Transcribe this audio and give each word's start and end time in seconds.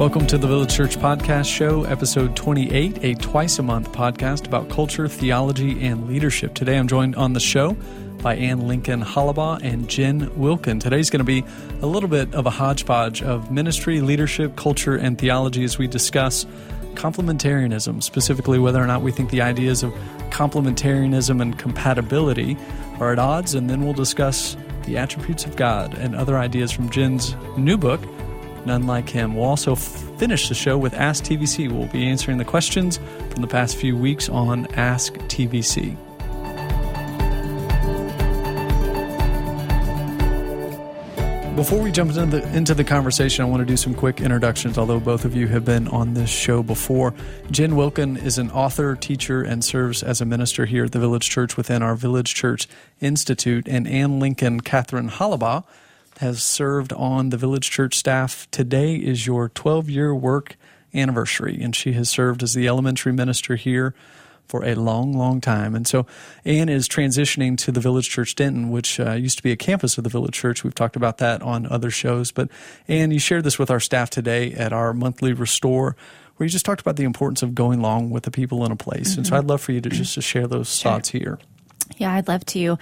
Welcome 0.00 0.26
to 0.28 0.38
the 0.38 0.46
Village 0.46 0.74
Church 0.74 0.96
Podcast 0.96 1.54
Show, 1.54 1.84
episode 1.84 2.34
28, 2.34 3.04
a 3.04 3.14
twice 3.16 3.58
a 3.58 3.62
month 3.62 3.92
podcast 3.92 4.46
about 4.46 4.70
culture, 4.70 5.08
theology, 5.08 5.78
and 5.84 6.08
leadership. 6.08 6.54
Today 6.54 6.78
I'm 6.78 6.88
joined 6.88 7.16
on 7.16 7.34
the 7.34 7.38
show 7.38 7.76
by 8.22 8.36
Ann 8.36 8.66
Lincoln 8.66 9.02
Hollabaugh 9.02 9.62
and 9.62 9.90
Jen 9.90 10.34
Wilkin. 10.40 10.80
Today's 10.80 11.10
going 11.10 11.18
to 11.18 11.24
be 11.24 11.44
a 11.82 11.86
little 11.86 12.08
bit 12.08 12.34
of 12.34 12.46
a 12.46 12.50
hodgepodge 12.50 13.22
of 13.22 13.50
ministry, 13.50 14.00
leadership, 14.00 14.56
culture, 14.56 14.96
and 14.96 15.18
theology 15.18 15.64
as 15.64 15.76
we 15.76 15.86
discuss 15.86 16.46
complementarianism, 16.94 18.02
specifically 18.02 18.58
whether 18.58 18.82
or 18.82 18.86
not 18.86 19.02
we 19.02 19.12
think 19.12 19.28
the 19.28 19.42
ideas 19.42 19.82
of 19.82 19.92
complementarianism 20.30 21.42
and 21.42 21.58
compatibility 21.58 22.56
are 23.00 23.12
at 23.12 23.18
odds, 23.18 23.54
and 23.54 23.68
then 23.68 23.84
we'll 23.84 23.92
discuss 23.92 24.56
the 24.86 24.96
attributes 24.96 25.44
of 25.44 25.56
God 25.56 25.92
and 25.98 26.16
other 26.16 26.38
ideas 26.38 26.72
from 26.72 26.88
Jen's 26.88 27.36
new 27.58 27.76
book 27.76 28.00
none 28.66 28.86
like 28.86 29.08
him. 29.08 29.34
We'll 29.34 29.46
also 29.46 29.74
finish 29.74 30.48
the 30.48 30.54
show 30.54 30.78
with 30.78 30.94
Ask 30.94 31.24
TVC. 31.24 31.70
We'll 31.70 31.88
be 31.88 32.06
answering 32.06 32.38
the 32.38 32.44
questions 32.44 32.98
from 33.30 33.42
the 33.42 33.48
past 33.48 33.76
few 33.76 33.96
weeks 33.96 34.28
on 34.28 34.66
Ask 34.74 35.14
TVC. 35.14 35.96
Before 41.60 41.82
we 41.82 41.92
jump 41.92 42.10
into 42.16 42.38
the, 42.38 42.56
into 42.56 42.72
the 42.72 42.84
conversation, 42.84 43.44
I 43.44 43.48
want 43.48 43.60
to 43.60 43.66
do 43.66 43.76
some 43.76 43.92
quick 43.92 44.22
introductions, 44.22 44.78
although 44.78 44.98
both 44.98 45.26
of 45.26 45.34
you 45.34 45.46
have 45.48 45.62
been 45.62 45.88
on 45.88 46.14
this 46.14 46.30
show 46.30 46.62
before. 46.62 47.12
Jen 47.50 47.76
Wilkin 47.76 48.16
is 48.16 48.38
an 48.38 48.50
author, 48.50 48.96
teacher, 48.96 49.42
and 49.42 49.62
serves 49.62 50.02
as 50.02 50.22
a 50.22 50.24
minister 50.24 50.64
here 50.64 50.84
at 50.84 50.92
the 50.92 50.98
Village 50.98 51.28
Church 51.28 51.58
within 51.58 51.82
our 51.82 51.96
Village 51.96 52.34
Church 52.34 52.66
Institute. 53.00 53.68
And 53.68 53.86
Ann 53.86 54.18
Lincoln 54.20 54.60
Catherine 54.60 55.10
Hollabaugh 55.10 55.64
has 56.20 56.42
served 56.42 56.92
on 56.92 57.30
the 57.30 57.38
Village 57.38 57.70
Church 57.70 57.96
staff. 57.96 58.46
Today 58.50 58.94
is 58.94 59.26
your 59.26 59.48
12 59.48 59.88
year 59.88 60.14
work 60.14 60.56
anniversary, 60.92 61.58
and 61.62 61.74
she 61.74 61.94
has 61.94 62.10
served 62.10 62.42
as 62.42 62.52
the 62.52 62.68
elementary 62.68 63.10
minister 63.10 63.56
here 63.56 63.94
for 64.46 64.62
a 64.62 64.74
long, 64.74 65.14
long 65.14 65.40
time. 65.40 65.74
And 65.74 65.86
so 65.86 66.04
Anne 66.44 66.68
is 66.68 66.88
transitioning 66.88 67.56
to 67.58 67.72
the 67.72 67.80
Village 67.80 68.10
Church 68.10 68.34
Denton, 68.34 68.68
which 68.68 69.00
uh, 69.00 69.12
used 69.12 69.38
to 69.38 69.42
be 69.42 69.50
a 69.50 69.56
campus 69.56 69.96
of 69.96 70.04
the 70.04 70.10
Village 70.10 70.34
Church. 70.34 70.62
We've 70.62 70.74
talked 70.74 70.94
about 70.94 71.16
that 71.18 71.40
on 71.40 71.66
other 71.66 71.90
shows. 71.90 72.32
But 72.32 72.50
Anne, 72.86 73.12
you 73.12 73.18
shared 73.18 73.44
this 73.44 73.58
with 73.58 73.70
our 73.70 73.80
staff 73.80 74.10
today 74.10 74.52
at 74.52 74.74
our 74.74 74.92
monthly 74.92 75.32
restore, 75.32 75.96
where 76.36 76.44
you 76.44 76.50
just 76.50 76.66
talked 76.66 76.82
about 76.82 76.96
the 76.96 77.04
importance 77.04 77.42
of 77.42 77.54
going 77.54 77.78
along 77.78 78.10
with 78.10 78.24
the 78.24 78.30
people 78.30 78.66
in 78.66 78.72
a 78.72 78.76
place. 78.76 79.12
Mm-hmm. 79.12 79.20
And 79.20 79.26
so 79.26 79.30
mm-hmm. 79.32 79.38
I'd 79.38 79.48
love 79.48 79.62
for 79.62 79.72
you 79.72 79.80
to 79.80 79.88
just 79.88 80.12
to 80.16 80.20
share 80.20 80.46
those 80.46 80.68
sure. 80.68 80.92
thoughts 80.92 81.08
here. 81.08 81.38
Yeah, 81.98 82.12
I'd 82.12 82.28
love 82.28 82.44
to. 82.46 82.78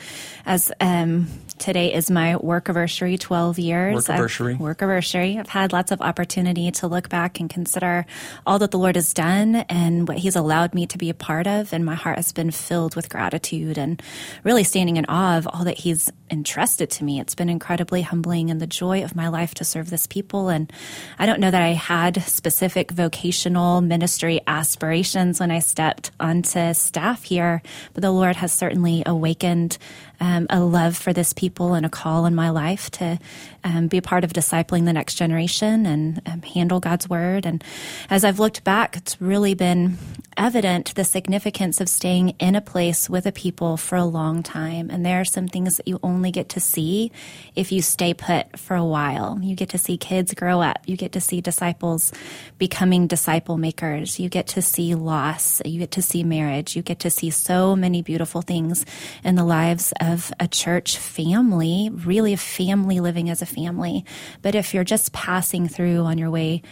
As 0.47 0.70
um, 0.81 1.28
today 1.59 1.92
is 1.92 2.11
my 2.11 2.37
work 2.37 2.69
anniversary, 2.69 3.19
12 3.19 3.59
years. 3.59 3.95
Work 3.95 4.11
anniversary. 4.11 4.55
Work 4.55 4.83
anniversary. 4.83 5.39
I've 5.39 5.48
had 5.48 5.73
lots 5.73 5.91
of 5.91 6.00
opportunity 6.00 6.70
to 6.73 6.87
look 6.87 7.09
back 7.09 7.41
and 7.41 7.50
consider 7.50 8.06
all 8.47 8.59
that 8.61 8.70
the 8.70 8.78
Lord 8.78 8.97
has 8.97 9.12
done 9.12 9.56
and 9.56 10.06
what 10.06 10.19
He's 10.19 10.37
allowed 10.37 10.75
me 10.75 10.87
to 10.87 10.98
be 10.98 11.11
a 11.11 11.15
part 11.15 11.47
of. 11.47 11.73
And 11.73 11.84
my 11.84 11.95
heart 11.95 12.17
has 12.17 12.33
been 12.33 12.50
filled 12.50 12.97
with 12.97 13.09
gratitude 13.09 13.78
and 13.78 14.00
really 14.45 14.65
standing 14.65 14.97
in 14.97 15.06
awe 15.09 15.39
of 15.39 15.48
all 15.48 15.65
that 15.65 15.78
He's 15.78 16.11
entrusted 16.31 16.91
to 16.91 17.05
me. 17.05 17.21
It's 17.21 17.34
been 17.34 17.48
incredibly 17.48 18.03
humbling 18.03 18.51
and 18.51 18.61
the 18.61 18.67
joy 18.67 19.03
of 19.03 19.17
my 19.17 19.29
life 19.29 19.55
to 19.55 19.65
serve 19.65 19.91
this 19.91 20.07
people. 20.07 20.48
And 20.48 20.73
I 21.19 21.27
don't 21.27 21.41
know 21.41 21.51
that 21.51 21.62
I 21.62 21.75
had 21.75 22.23
specific 22.23 22.91
vocational 22.91 23.81
ministry 23.81 24.41
aspirations 24.47 25.41
when 25.41 25.51
I 25.51 25.59
stepped 25.59 26.11
onto 26.21 26.75
staff 26.75 27.25
here, 27.25 27.62
but 27.95 28.03
the 28.03 28.11
Lord 28.11 28.37
has 28.37 28.53
certainly 28.53 29.03
awakened 29.06 29.79
um, 30.20 30.47
a 30.50 30.61
love 30.61 30.97
for 30.97 31.12
this 31.12 31.33
people 31.33 31.74
and 31.74 31.86
a 31.86 31.88
call 31.88 32.27
in 32.27 32.34
my 32.34 32.50
life 32.50 32.91
to 32.92 33.19
um, 33.64 33.88
be 33.88 33.98
a 33.98 34.02
part 34.02 34.25
of 34.25 34.33
discipling 34.33 34.84
the 34.84 34.92
next 34.92 35.14
generation 35.14 35.86
and 35.86 36.20
um, 36.27 36.43
handle 36.43 36.81
God's 36.81 37.09
word. 37.09 37.47
And 37.47 37.62
as 38.10 38.25
I've 38.25 38.38
looked 38.38 38.65
back, 38.65 38.97
it's 38.97 39.20
really 39.20 39.54
been 39.54 39.98
evident 40.37 40.94
the 40.94 41.04
significance 41.04 41.81
of 41.81 41.88
staying 41.88 42.31
in 42.38 42.54
a 42.54 42.60
place 42.60 43.10
with 43.10 43.26
a 43.26 43.32
people 43.32 43.76
for 43.76 43.97
a 43.97 44.04
long 44.04 44.43
time. 44.43 44.91
And 44.91 45.04
there 45.04 45.20
are 45.20 45.25
some 45.25 45.48
things 45.48 45.76
that 45.76 45.88
you 45.88 45.98
only 46.03 46.31
get 46.31 46.48
to 46.50 46.60
see 46.60 47.12
if 47.54 47.72
you 47.72 47.82
stay 47.82 48.14
put 48.14 48.59
for 48.59 48.76
a 48.76 48.84
while. 48.84 49.38
You 49.43 49.56
get 49.56 49.70
to 49.70 49.78
see 49.78 49.97
kids 49.97 50.34
grow 50.34 50.60
up. 50.60 50.78
You 50.87 50.97
get 50.97 51.12
to 51.12 51.20
see 51.20 51.41
disciples 51.41 52.12
becoming 52.56 53.06
disciple 53.06 53.59
makers. 53.59 54.19
You 54.19 54.28
get 54.28 54.47
to 54.48 54.62
see 54.62 54.94
loss. 54.94 55.60
You 55.64 55.81
get 55.81 55.91
to 55.93 56.03
see 56.03 56.22
marriage. 56.25 56.76
You 56.76 56.82
get 56.82 57.00
to 57.00 57.10
see 57.10 57.31
so 57.31 57.75
many 57.75 58.03
beautiful 58.03 58.43
things 58.43 58.87
in 59.25 59.34
the 59.34 59.44
lives 59.44 59.93
of 60.00 60.07
a 60.41 60.48
church 60.48 60.96
family, 60.98 61.91
really 61.92 62.32
a 62.32 62.36
family 62.38 63.00
living 63.00 63.30
as 63.30 63.42
a 63.42 63.46
family. 63.46 64.04
But 64.42 64.54
if 64.54 64.74
you're 64.74 64.84
just 64.84 65.12
passing 65.12 65.69
through 65.69 66.00
on 66.00 66.19
your 66.19 66.30
way, 66.30 66.62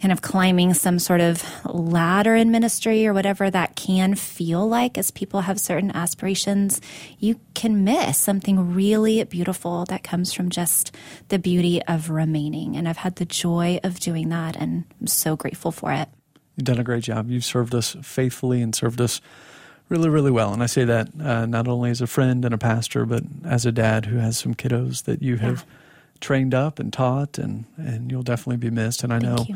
kind 0.00 0.12
of 0.12 0.22
climbing 0.22 0.74
some 0.74 0.98
sort 0.98 1.20
of 1.20 1.44
ladder 1.66 2.34
in 2.34 2.50
ministry 2.50 3.06
or 3.06 3.12
whatever 3.12 3.50
that 3.50 3.76
can 3.76 4.14
feel 4.14 4.66
like 4.66 4.98
as 4.98 5.10
people 5.10 5.42
have 5.42 5.60
certain 5.60 5.90
aspirations, 5.94 6.80
you 7.18 7.40
can 7.54 7.84
miss 7.84 8.18
something 8.18 8.74
really 8.74 9.22
beautiful 9.24 9.84
that 9.86 10.02
comes 10.02 10.32
from 10.32 10.50
just 10.50 10.94
the 11.28 11.38
beauty 11.38 11.82
of 11.82 12.10
remaining. 12.10 12.76
And 12.76 12.88
I've 12.88 12.96
had 12.96 13.16
the 13.16 13.24
joy 13.24 13.80
of 13.84 14.00
doing 14.00 14.28
that 14.30 14.56
and 14.56 14.84
I'm 15.00 15.06
so 15.06 15.36
grateful 15.36 15.72
for 15.72 15.92
it. 15.92 16.08
You've 16.56 16.64
done 16.64 16.78
a 16.78 16.84
great 16.84 17.04
job. 17.04 17.30
You've 17.30 17.44
served 17.44 17.74
us 17.74 17.96
faithfully 18.02 18.62
and 18.62 18.74
served 18.74 19.00
us 19.00 19.20
really, 19.88 20.08
really 20.08 20.30
well. 20.30 20.52
And 20.52 20.62
I 20.62 20.66
say 20.66 20.84
that 20.84 21.08
uh, 21.20 21.46
not 21.46 21.68
only 21.68 21.90
as 21.90 22.00
a 22.00 22.06
friend 22.06 22.44
and 22.44 22.54
a 22.54 22.58
pastor, 22.58 23.06
but 23.06 23.22
as 23.44 23.66
a 23.66 23.72
dad 23.72 24.06
who 24.06 24.18
has 24.18 24.38
some 24.38 24.54
kiddos 24.54 25.04
that 25.04 25.22
you 25.22 25.36
have 25.36 25.64
yeah. 25.66 25.74
trained 26.20 26.54
up 26.54 26.78
and 26.78 26.92
taught, 26.92 27.38
and, 27.38 27.64
and 27.76 28.10
you'll 28.10 28.22
definitely 28.22 28.56
be 28.58 28.70
missed. 28.70 29.02
And 29.02 29.12
I 29.12 29.18
know 29.18 29.46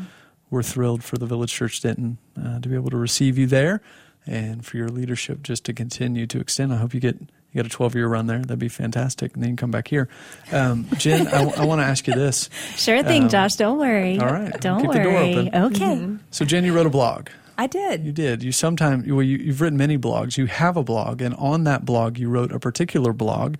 we're 0.49 0.63
thrilled 0.63 1.03
for 1.03 1.17
the 1.17 1.25
Village 1.25 1.53
Church 1.53 1.81
Denton 1.81 2.17
uh, 2.39 2.59
to 2.59 2.69
be 2.69 2.75
able 2.75 2.89
to 2.89 2.97
receive 2.97 3.37
you 3.37 3.47
there 3.47 3.81
and 4.25 4.65
for 4.65 4.77
your 4.77 4.89
leadership 4.89 5.43
just 5.43 5.65
to 5.65 5.73
continue 5.73 6.25
to 6.27 6.39
extend. 6.39 6.73
I 6.73 6.77
hope 6.77 6.93
you 6.93 6.99
get 6.99 7.17
you 7.19 7.61
got 7.61 7.67
a 7.67 7.69
12 7.69 7.95
year 7.95 8.07
run 8.07 8.25
there. 8.25 8.39
That'd 8.39 8.57
be 8.57 8.67
fantastic. 8.67 9.35
And 9.35 9.43
then 9.43 9.51
you 9.51 9.55
come 9.55 9.69
back 9.69 9.87
here. 9.87 10.09
Um, 10.51 10.87
Jen, 10.97 11.27
I, 11.27 11.43
I 11.43 11.65
want 11.65 11.81
to 11.81 11.85
ask 11.85 12.07
you 12.07 12.13
this. 12.13 12.49
Sure 12.75 13.03
thing, 13.03 13.23
um, 13.23 13.29
Josh. 13.29 13.55
Don't 13.55 13.77
worry. 13.77 14.19
All 14.19 14.27
right. 14.27 14.59
Don't 14.59 14.81
Keep 14.81 14.89
worry. 14.89 15.37
Okay. 15.37 15.51
Mm-hmm. 15.53 16.15
So, 16.31 16.43
Jen, 16.43 16.65
you 16.65 16.73
wrote 16.73 16.87
a 16.87 16.89
blog. 16.89 17.29
I 17.57 17.67
did. 17.67 18.05
You 18.05 18.11
did. 18.11 18.43
You 18.43 18.51
sometimes 18.51 19.07
well, 19.07 19.21
you, 19.21 19.37
you've 19.37 19.61
written 19.61 19.77
many 19.77 19.97
blogs. 19.97 20.37
You 20.37 20.47
have 20.47 20.77
a 20.77 20.83
blog, 20.83 21.21
and 21.21 21.35
on 21.35 21.63
that 21.65 21.85
blog, 21.85 22.17
you 22.17 22.29
wrote 22.29 22.51
a 22.51 22.59
particular 22.59 23.13
blog 23.13 23.55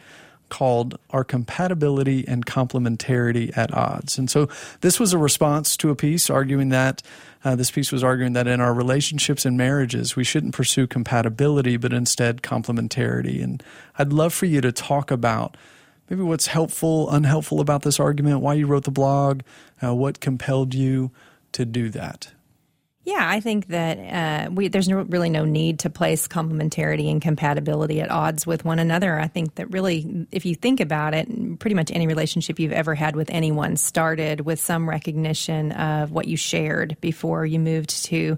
called 0.49 0.97
"Our 1.11 1.23
Compatibility 1.23 2.27
and 2.27 2.45
Complementarity 2.45 3.55
at 3.55 3.73
Odds." 3.73 4.17
And 4.17 4.29
so, 4.29 4.49
this 4.81 4.99
was 4.99 5.13
a 5.13 5.17
response 5.17 5.77
to 5.77 5.89
a 5.89 5.95
piece 5.95 6.29
arguing 6.29 6.69
that 6.69 7.03
uh, 7.43 7.55
this 7.55 7.71
piece 7.71 7.91
was 7.91 8.03
arguing 8.03 8.33
that 8.33 8.47
in 8.47 8.61
our 8.61 8.73
relationships 8.73 9.45
and 9.45 9.57
marriages, 9.57 10.15
we 10.15 10.23
shouldn't 10.23 10.55
pursue 10.55 10.87
compatibility, 10.87 11.77
but 11.77 11.93
instead 11.93 12.41
complementarity. 12.41 13.43
And 13.43 13.61
I'd 13.97 14.13
love 14.13 14.33
for 14.33 14.45
you 14.45 14.61
to 14.61 14.71
talk 14.71 15.11
about 15.11 15.55
maybe 16.09 16.23
what's 16.23 16.47
helpful, 16.47 17.09
unhelpful 17.09 17.59
about 17.59 17.83
this 17.83 17.99
argument, 17.99 18.39
why 18.39 18.53
you 18.53 18.65
wrote 18.65 18.85
the 18.85 18.91
blog, 18.91 19.41
uh, 19.83 19.93
what 19.93 20.19
compelled 20.19 20.73
you 20.73 21.11
to 21.51 21.65
do 21.65 21.89
that. 21.89 22.31
Yeah, 23.05 23.19
I 23.21 23.41
think 23.41 23.67
that 23.67 24.47
uh, 24.47 24.51
we, 24.51 24.69
there's 24.69 24.87
no, 24.87 25.01
really 25.01 25.29
no 25.29 25.43
need 25.43 25.79
to 25.79 25.89
place 25.89 26.25
complementarity 26.25 27.11
and 27.11 27.21
compatibility 27.21 27.99
at 27.99 28.09
odds 28.09 28.47
with 28.47 28.63
one 28.63 28.79
another. 28.79 29.19
I 29.19 29.27
think 29.27 29.55
that 29.55 29.69
really, 29.71 30.25
if 30.31 30.45
you 30.45 30.55
think 30.55 30.79
about 30.79 31.13
it, 31.13 31.59
pretty 31.59 31.75
much 31.75 31.91
any 31.91 32.07
relationship 32.07 32.59
you've 32.59 32.71
ever 32.71 32.95
had 32.95 33.17
with 33.17 33.29
anyone 33.29 33.75
started 33.75 34.41
with 34.41 34.57
some 34.57 34.89
recognition 34.89 35.73
of 35.73 36.13
what 36.13 36.29
you 36.29 36.37
shared 36.37 36.95
before 37.01 37.45
you 37.45 37.59
moved 37.59 38.05
to 38.05 38.37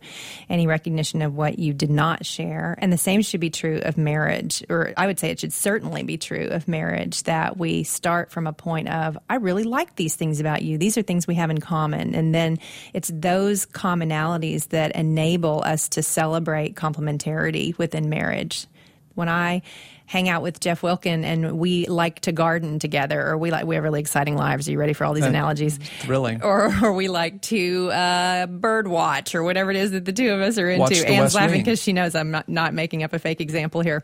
any 0.50 0.66
recognition 0.66 1.22
of 1.22 1.36
what 1.36 1.60
you 1.60 1.72
did 1.72 1.92
not 1.92 2.26
share. 2.26 2.76
And 2.80 2.92
the 2.92 2.98
same 2.98 3.22
should 3.22 3.42
be 3.42 3.52
true 3.52 3.82
of 3.84 4.00
marriage, 4.00 4.64
or 4.68 4.94
I 4.98 5.06
would 5.06 5.20
say 5.20 5.30
it 5.30 5.40
should 5.40 5.54
certainly 5.54 6.02
be 6.02 6.18
true 6.18 6.48
of 6.48 6.68
marriage 6.68 7.22
that 7.24 7.58
we 7.58 7.84
start 7.84 8.32
from 8.32 8.48
a 8.48 8.54
point 8.54 8.90
of, 8.90 9.16
I 9.30 9.36
really 9.36 9.64
like 9.64 9.96
these 9.96 10.16
things 10.16 10.40
about 10.40 10.64
you. 10.64 10.80
These 10.80 10.98
are 10.98 11.04
things 11.04 11.28
we 11.28 11.36
have 11.36 11.52
in 11.52 11.62
common. 11.62 12.16
And 12.16 12.34
then 12.34 12.58
it's 12.94 13.12
those 13.14 13.68
commonalities 13.68 14.55
that 14.68 14.96
enable 14.96 15.62
us 15.64 15.90
to 15.90 16.02
celebrate 16.02 16.76
complementarity 16.76 17.78
within 17.78 18.10
marriage. 18.10 18.68
When 19.14 19.30
I 19.30 19.62
hang 20.08 20.30
out 20.30 20.42
with 20.42 20.60
Jeff 20.60 20.84
Wilkin 20.84 21.26
and 21.26 21.58
we 21.58 21.88
like 21.88 22.20
to 22.22 22.32
garden 22.32 22.80
together, 22.80 23.26
or 23.28 23.38
we 23.38 23.52
like 23.52 23.66
we 23.66 23.76
have 23.76 23.84
really 23.84 24.00
exciting 24.00 24.36
lives. 24.36 24.68
Are 24.68 24.72
you 24.72 24.80
ready 24.80 24.94
for 24.94 25.06
all 25.06 25.14
these 25.14 25.24
uh, 25.24 25.28
analogies? 25.28 25.78
Thrilling. 26.00 26.44
Or, 26.44 26.72
or 26.84 26.94
we 26.94 27.08
like 27.08 27.42
to 27.44 27.92
uh, 27.92 28.46
bird 28.46 28.88
watch, 28.88 29.36
or 29.36 29.44
whatever 29.44 29.72
it 29.72 29.78
is 29.78 29.92
that 29.92 30.06
the 30.06 30.14
two 30.14 30.32
of 30.32 30.42
us 30.42 30.58
are 30.58 30.70
into. 30.70 31.08
Anne's 31.08 31.36
laughing 31.36 31.62
because 31.62 31.82
she 31.82 31.94
knows 31.94 32.16
I'm 32.16 32.32
not, 32.32 32.48
not 32.48 32.74
making 32.74 33.04
up 33.04 33.14
a 33.14 33.20
fake 33.20 33.42
example 33.42 33.82
here. 33.82 34.04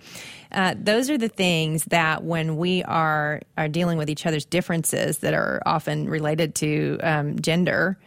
Uh, 0.51 0.75
those 0.77 1.09
are 1.09 1.18
the 1.18 1.30
things 1.30 1.86
that 1.86 2.24
when 2.24 2.57
we 2.57 2.83
are 2.83 3.42
are 3.57 3.68
dealing 3.68 3.98
with 3.98 4.09
each 4.09 4.25
other's 4.25 4.45
differences 4.45 5.19
that 5.19 5.33
are 5.33 5.62
often 5.65 6.09
related 6.09 6.56
to 6.56 7.00
um, 7.03 7.39
gender 7.39 7.98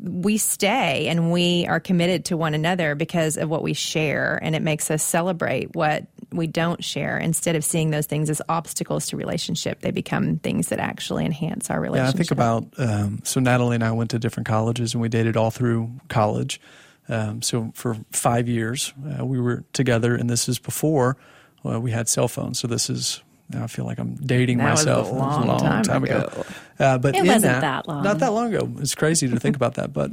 we 0.00 0.38
stay 0.38 1.08
and 1.08 1.32
we 1.32 1.66
are 1.66 1.80
committed 1.80 2.26
to 2.26 2.36
one 2.36 2.54
another 2.54 2.94
because 2.94 3.36
of 3.36 3.48
what 3.48 3.62
we 3.62 3.72
share 3.72 4.38
and 4.42 4.54
it 4.54 4.62
makes 4.62 4.90
us 4.90 5.02
celebrate 5.02 5.74
what 5.74 6.06
we 6.34 6.46
don't 6.46 6.82
share, 6.84 7.16
instead 7.16 7.56
of 7.56 7.64
seeing 7.64 7.90
those 7.90 8.06
things 8.06 8.28
as 8.28 8.42
obstacles 8.48 9.08
to 9.08 9.16
relationship, 9.16 9.80
they 9.80 9.90
become 9.90 10.38
things 10.38 10.68
that 10.68 10.80
actually 10.80 11.24
enhance 11.24 11.70
our 11.70 11.80
relationship. 11.80 12.14
Yeah, 12.14 12.18
I 12.18 12.18
think 12.18 12.30
about 12.30 12.66
um, 12.78 13.20
so 13.24 13.40
Natalie 13.40 13.76
and 13.76 13.84
I 13.84 13.92
went 13.92 14.10
to 14.10 14.18
different 14.18 14.46
colleges 14.46 14.94
and 14.94 15.00
we 15.00 15.08
dated 15.08 15.36
all 15.36 15.50
through 15.50 15.92
college. 16.08 16.60
Um, 17.08 17.42
so 17.42 17.70
for 17.74 17.96
five 18.10 18.48
years 18.48 18.92
uh, 19.18 19.24
we 19.24 19.40
were 19.40 19.64
together, 19.72 20.14
and 20.14 20.28
this 20.28 20.48
is 20.48 20.58
before 20.58 21.16
uh, 21.64 21.80
we 21.80 21.90
had 21.90 22.08
cell 22.08 22.28
phones. 22.28 22.58
So 22.58 22.66
this 22.66 22.90
is 22.90 23.22
now 23.50 23.64
I 23.64 23.66
feel 23.66 23.84
like 23.84 23.98
I'm 23.98 24.14
dating 24.16 24.58
That 24.58 24.70
was 24.72 24.86
myself. 24.86 25.06
a 25.08 25.10
It 25.10 25.14
was 25.14 25.46
long 25.46 25.82
time 25.82 26.04
ago. 26.04 26.44
Uh, 26.78 26.98
but 26.98 27.14
It 27.14 27.20
in 27.20 27.26
wasn't 27.26 27.42
that, 27.42 27.60
that 27.60 27.88
long. 27.88 28.02
Not 28.02 28.18
that 28.20 28.32
long 28.32 28.54
ago. 28.54 28.70
It's 28.80 28.94
crazy 28.94 29.28
to 29.28 29.38
think 29.38 29.54
about 29.56 29.74
that. 29.74 29.92
But 29.92 30.12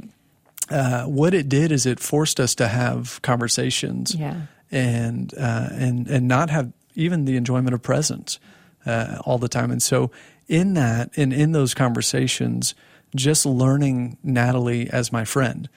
uh, 0.70 1.04
what 1.04 1.34
it 1.34 1.48
did 1.48 1.72
is 1.72 1.86
it 1.86 1.98
forced 1.98 2.38
us 2.38 2.54
to 2.56 2.68
have 2.68 3.20
conversations 3.22 4.14
Yeah. 4.14 4.42
and 4.70 5.32
uh, 5.36 5.68
and 5.72 6.06
and 6.08 6.28
not 6.28 6.50
have 6.50 6.72
even 6.94 7.24
the 7.24 7.36
enjoyment 7.36 7.74
of 7.74 7.82
presence 7.82 8.38
uh, 8.86 9.18
all 9.24 9.38
the 9.38 9.48
time. 9.48 9.70
And 9.70 9.82
so 9.82 10.10
in 10.48 10.74
that 10.74 11.10
and 11.16 11.32
in 11.32 11.52
those 11.52 11.72
conversations, 11.74 12.74
just 13.16 13.44
learning 13.46 14.18
Natalie 14.22 14.88
as 14.90 15.10
my 15.12 15.24
friend, 15.24 15.68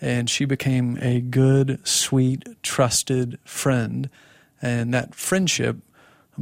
and 0.00 0.30
she 0.30 0.44
became 0.44 0.96
a 1.02 1.20
good, 1.20 1.80
sweet, 1.86 2.44
trusted 2.62 3.38
friend, 3.44 4.08
and 4.62 4.94
that 4.94 5.14
friendship 5.14 5.76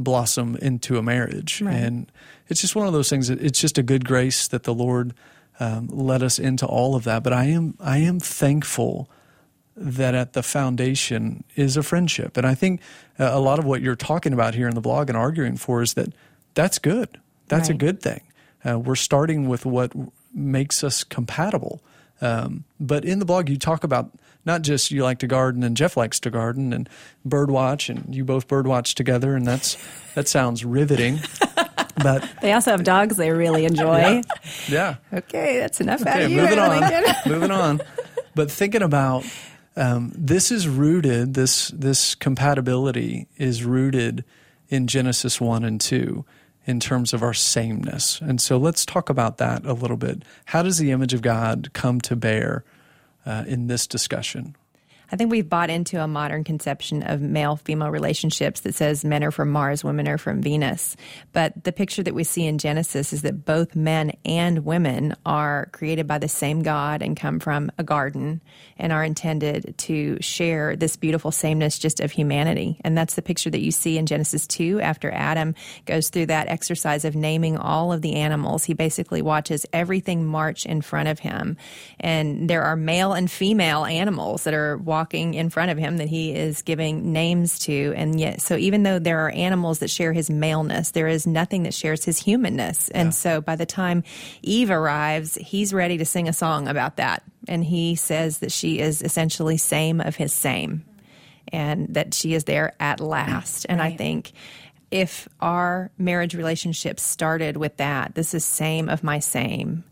blossom 0.03 0.55
into 0.61 0.97
a 0.97 1.03
marriage. 1.03 1.61
Right. 1.61 1.75
And 1.75 2.11
it's 2.47 2.61
just 2.61 2.75
one 2.75 2.87
of 2.87 2.93
those 2.93 3.09
things. 3.09 3.29
It's 3.29 3.59
just 3.59 3.77
a 3.77 3.83
good 3.83 4.05
grace 4.05 4.47
that 4.47 4.63
the 4.63 4.73
Lord 4.73 5.13
um, 5.59 5.87
led 5.87 6.23
us 6.23 6.39
into 6.39 6.65
all 6.65 6.95
of 6.95 7.03
that. 7.03 7.23
But 7.23 7.33
I 7.33 7.45
am 7.45 7.75
I 7.79 7.97
am 7.97 8.19
thankful 8.19 9.09
that 9.75 10.15
at 10.15 10.33
the 10.33 10.43
foundation 10.43 11.43
is 11.55 11.77
a 11.77 11.83
friendship. 11.83 12.35
And 12.35 12.45
I 12.45 12.53
think 12.55 12.81
uh, 13.17 13.29
a 13.31 13.39
lot 13.39 13.59
of 13.59 13.65
what 13.65 13.81
you're 13.81 13.95
talking 13.95 14.33
about 14.33 14.53
here 14.53 14.67
in 14.67 14.75
the 14.75 14.81
blog 14.81 15.09
and 15.09 15.17
arguing 15.17 15.55
for 15.55 15.81
is 15.81 15.93
that 15.93 16.13
that's 16.53 16.79
good. 16.79 17.19
That's 17.47 17.69
a 17.69 17.73
good 17.73 18.01
thing. 18.01 18.21
Uh, 18.63 18.77
we're 18.77 18.95
starting 18.95 19.47
with 19.47 19.65
what 19.65 19.91
makes 20.33 20.83
us 20.83 21.03
compatible. 21.03 21.81
Um, 22.21 22.65
but 22.79 23.05
in 23.05 23.19
the 23.19 23.25
blog, 23.25 23.49
you 23.49 23.57
talk 23.57 23.83
about 23.83 24.11
not 24.45 24.61
just 24.61 24.91
you 24.91 25.03
like 25.03 25.19
to 25.19 25.27
garden 25.27 25.63
and 25.63 25.75
Jeff 25.77 25.95
likes 25.97 26.19
to 26.21 26.29
garden 26.29 26.73
and 26.73 26.89
birdwatch 27.27 27.89
and 27.89 28.13
you 28.13 28.25
both 28.25 28.47
birdwatch 28.47 28.93
together, 28.93 29.35
and 29.35 29.45
that's 29.47 29.77
that 30.15 30.27
sounds 30.27 30.65
riveting. 30.65 31.19
but 32.03 32.27
They 32.41 32.53
also 32.53 32.71
have 32.71 32.83
dogs 32.83 33.17
they 33.17 33.31
really 33.31 33.65
enjoy. 33.65 34.21
yeah, 34.67 34.95
Okay, 35.13 35.59
that's 35.59 35.79
enough 35.81 36.05
out 36.05 36.15
Okay, 36.21 36.25
of 36.25 36.31
moving 36.31 36.59
on. 36.59 36.83
moving 37.25 37.51
on. 37.51 37.81
But 38.35 38.49
thinking 38.51 38.81
about 38.81 39.25
um, 39.75 40.11
this 40.15 40.51
is 40.51 40.67
rooted. 40.67 41.33
This 41.35 41.69
this 41.69 42.15
compatibility 42.15 43.27
is 43.37 43.63
rooted 43.63 44.23
in 44.69 44.87
Genesis 44.87 45.39
one 45.41 45.63
and 45.63 45.79
two 45.79 46.25
in 46.65 46.79
terms 46.79 47.13
of 47.13 47.23
our 47.23 47.33
sameness. 47.33 48.21
And 48.21 48.39
so 48.39 48.57
let's 48.57 48.85
talk 48.85 49.09
about 49.09 49.37
that 49.37 49.65
a 49.65 49.73
little 49.73 49.97
bit. 49.97 50.23
How 50.45 50.61
does 50.61 50.77
the 50.77 50.91
image 50.91 51.13
of 51.13 51.21
God 51.21 51.71
come 51.73 51.99
to 52.01 52.15
bear 52.15 52.63
uh, 53.25 53.43
in 53.47 53.67
this 53.67 53.87
discussion? 53.87 54.55
I 55.11 55.15
think 55.15 55.31
we've 55.31 55.49
bought 55.49 55.69
into 55.69 56.01
a 56.01 56.07
modern 56.07 56.43
conception 56.43 57.03
of 57.03 57.19
male 57.19 57.55
female 57.55 57.89
relationships 57.89 58.61
that 58.61 58.75
says 58.75 59.03
men 59.03 59.23
are 59.23 59.31
from 59.31 59.49
Mars, 59.51 59.83
women 59.83 60.07
are 60.07 60.17
from 60.17 60.41
Venus. 60.41 60.95
But 61.33 61.63
the 61.63 61.71
picture 61.71 62.03
that 62.03 62.13
we 62.13 62.23
see 62.23 62.45
in 62.45 62.59
Genesis 62.59 63.11
is 63.11 63.23
that 63.23 63.43
both 63.45 63.75
men 63.75 64.13
and 64.23 64.65
women 64.65 65.15
are 65.25 65.67
created 65.71 66.07
by 66.07 66.19
the 66.19 66.27
same 66.27 66.61
God 66.61 67.01
and 67.01 67.17
come 67.17 67.39
from 67.39 67.71
a 67.77 67.83
garden 67.83 68.41
and 68.77 68.93
are 68.93 69.03
intended 69.03 69.75
to 69.79 70.17
share 70.21 70.75
this 70.75 70.95
beautiful 70.95 71.31
sameness 71.31 71.79
just 71.79 71.99
of 71.99 72.11
humanity. 72.11 72.79
And 72.81 72.97
that's 72.97 73.15
the 73.15 73.21
picture 73.21 73.49
that 73.49 73.61
you 73.61 73.71
see 73.71 73.97
in 73.97 74.05
Genesis 74.05 74.45
2 74.47 74.79
after 74.79 75.11
Adam 75.11 75.55
goes 75.85 76.09
through 76.09 76.27
that 76.27 76.47
exercise 76.47 77.03
of 77.03 77.15
naming 77.15 77.57
all 77.57 77.91
of 77.91 78.01
the 78.01 78.15
animals. 78.15 78.63
He 78.63 78.73
basically 78.73 79.21
watches 79.21 79.65
everything 79.73 80.25
march 80.25 80.65
in 80.65 80.81
front 80.81 81.09
of 81.09 81.19
him. 81.19 81.57
And 81.99 82.49
there 82.49 82.63
are 82.63 82.75
male 82.75 83.13
and 83.13 83.29
female 83.29 83.85
animals 83.85 84.43
that 84.43 84.53
are 84.53 84.77
walking 84.77 84.98
in 85.33 85.49
front 85.49 85.71
of 85.71 85.77
him 85.77 85.97
that 85.97 86.07
he 86.09 86.33
is 86.33 86.61
giving 86.61 87.11
names 87.11 87.59
to. 87.59 87.93
And 87.95 88.19
yet, 88.19 88.41
so 88.41 88.55
even 88.55 88.83
though 88.83 88.99
there 88.99 89.25
are 89.25 89.31
animals 89.31 89.79
that 89.79 89.89
share 89.89 90.13
his 90.13 90.29
maleness, 90.29 90.91
there 90.91 91.07
is 91.07 91.25
nothing 91.25 91.63
that 91.63 91.73
shares 91.73 92.05
his 92.05 92.19
humanness. 92.19 92.89
And 92.89 93.13
so 93.13 93.41
by 93.41 93.55
the 93.55 93.65
time 93.65 94.03
Eve 94.41 94.71
arrives, 94.71 95.35
he's 95.35 95.73
ready 95.73 95.97
to 95.97 96.05
sing 96.05 96.27
a 96.27 96.33
song 96.33 96.67
about 96.67 96.97
that. 96.97 97.23
And 97.47 97.63
he 97.63 97.95
says 97.95 98.39
that 98.39 98.51
she 98.51 98.79
is 98.79 99.01
essentially 99.01 99.57
same 99.57 100.01
of 100.01 100.15
his 100.15 100.33
same 100.33 100.85
and 101.51 101.93
that 101.93 102.13
she 102.13 102.33
is 102.33 102.43
there 102.43 102.75
at 102.79 102.99
last. 102.99 103.65
And 103.69 103.81
I 103.81 103.95
think 103.95 104.31
if 104.91 105.27
our 105.39 105.91
marriage 105.97 106.35
relationship 106.35 106.99
started 106.99 107.57
with 107.57 107.77
that, 107.77 108.15
this 108.15 108.33
is 108.33 108.43
same 108.45 108.89
of 108.89 109.03
my 109.03 109.19
same, 109.19 109.83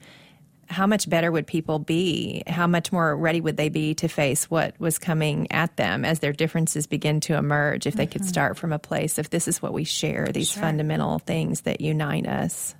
how 0.67 0.87
much 0.87 1.09
better 1.09 1.31
would 1.31 1.47
people 1.47 1.79
be? 1.79 2.43
How 2.47 2.67
much 2.67 2.91
more 2.91 3.15
ready 3.15 3.41
would 3.41 3.57
they 3.57 3.69
be 3.69 3.95
to 3.95 4.07
face 4.07 4.49
what 4.49 4.79
was 4.79 4.97
coming 4.97 5.51
at 5.51 5.75
them 5.77 6.05
as 6.05 6.19
their 6.19 6.33
differences 6.33 6.87
begin 6.87 7.19
to 7.21 7.35
emerge 7.35 7.87
if 7.87 7.95
they 7.95 8.07
could 8.07 8.25
start 8.25 8.57
from 8.57 8.73
a 8.73 8.79
place 8.79 9.17
of 9.17 9.29
this 9.29 9.47
is 9.47 9.61
what 9.61 9.73
we 9.73 9.83
share, 9.83 10.27
these 10.27 10.51
fundamental 10.51 11.19
things 11.19 11.61
that 11.61 11.81
unite 11.81 12.27
us? 12.27 12.75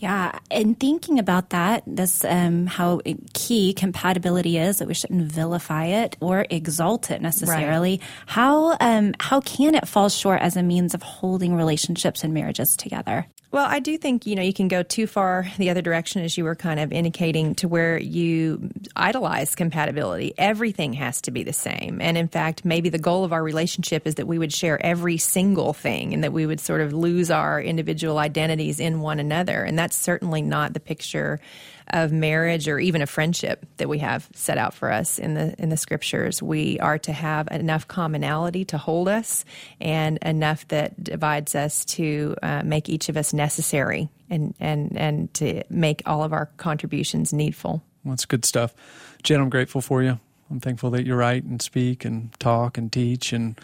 Yeah, 0.00 0.38
and 0.50 0.80
thinking 0.80 1.18
about 1.18 1.50
that, 1.50 1.82
this 1.86 2.24
um, 2.24 2.66
how 2.66 3.02
key 3.34 3.74
compatibility 3.74 4.56
is 4.56 4.78
that 4.78 4.88
we 4.88 4.94
shouldn't 4.94 5.30
vilify 5.30 5.86
it 5.86 6.16
or 6.20 6.46
exalt 6.48 7.10
it 7.10 7.20
necessarily. 7.20 8.00
How 8.24 8.78
um, 8.80 9.14
how 9.20 9.42
can 9.42 9.74
it 9.74 9.86
fall 9.86 10.08
short 10.08 10.40
as 10.40 10.56
a 10.56 10.62
means 10.62 10.94
of 10.94 11.02
holding 11.02 11.54
relationships 11.54 12.24
and 12.24 12.32
marriages 12.32 12.78
together? 12.78 13.26
Well, 13.52 13.66
I 13.68 13.80
do 13.80 13.98
think, 13.98 14.26
you 14.26 14.36
know, 14.36 14.42
you 14.42 14.52
can 14.52 14.68
go 14.68 14.84
too 14.84 15.08
far 15.08 15.44
the 15.58 15.70
other 15.70 15.82
direction 15.82 16.22
as 16.22 16.38
you 16.38 16.44
were 16.44 16.54
kind 16.54 16.78
of 16.78 16.92
indicating 16.92 17.56
to 17.56 17.66
where 17.66 17.98
you 17.98 18.70
idolize 18.94 19.56
compatibility. 19.56 20.34
Everything 20.38 20.92
has 20.92 21.20
to 21.22 21.32
be 21.32 21.42
the 21.42 21.52
same. 21.52 22.00
And 22.00 22.16
in 22.16 22.28
fact, 22.28 22.64
maybe 22.64 22.90
the 22.90 22.98
goal 22.98 23.24
of 23.24 23.32
our 23.32 23.42
relationship 23.42 24.06
is 24.06 24.14
that 24.16 24.28
we 24.28 24.38
would 24.38 24.52
share 24.52 24.80
every 24.86 25.16
single 25.16 25.72
thing 25.72 26.14
and 26.14 26.22
that 26.22 26.32
we 26.32 26.46
would 26.46 26.60
sort 26.60 26.80
of 26.80 26.92
lose 26.92 27.28
our 27.28 27.60
individual 27.60 28.18
identities 28.18 28.78
in 28.78 29.00
one 29.00 29.18
another. 29.18 29.64
And 29.64 29.76
that's 29.76 29.96
certainly 29.96 30.42
not 30.42 30.72
the 30.72 30.80
picture 30.80 31.40
of 31.90 32.12
marriage 32.12 32.68
or 32.68 32.78
even 32.78 33.02
a 33.02 33.06
friendship 33.06 33.66
that 33.76 33.88
we 33.88 33.98
have 33.98 34.28
set 34.34 34.58
out 34.58 34.74
for 34.74 34.90
us 34.90 35.18
in 35.18 35.34
the 35.34 35.54
in 35.58 35.68
the 35.68 35.76
scriptures. 35.76 36.42
We 36.42 36.78
are 36.80 36.98
to 36.98 37.12
have 37.12 37.48
enough 37.48 37.88
commonality 37.88 38.64
to 38.66 38.78
hold 38.78 39.08
us, 39.08 39.44
and 39.80 40.18
enough 40.18 40.66
that 40.68 41.02
divides 41.02 41.54
us 41.54 41.84
to 41.86 42.36
uh, 42.42 42.62
make 42.64 42.88
each 42.88 43.08
of 43.08 43.16
us 43.16 43.32
necessary, 43.32 44.08
and 44.28 44.54
and 44.60 44.96
and 44.96 45.34
to 45.34 45.62
make 45.68 46.02
all 46.06 46.24
of 46.24 46.32
our 46.32 46.46
contributions 46.56 47.32
needful. 47.32 47.82
Well, 48.04 48.12
that's 48.12 48.24
good 48.24 48.44
stuff. 48.44 48.74
Jen, 49.22 49.40
I'm 49.40 49.50
grateful 49.50 49.80
for 49.80 50.02
you. 50.02 50.18
I'm 50.50 50.60
thankful 50.60 50.90
that 50.90 51.06
you 51.06 51.14
write 51.14 51.44
and 51.44 51.62
speak 51.62 52.04
and 52.04 52.32
talk 52.40 52.76
and 52.76 52.90
teach. 52.90 53.32
And 53.32 53.60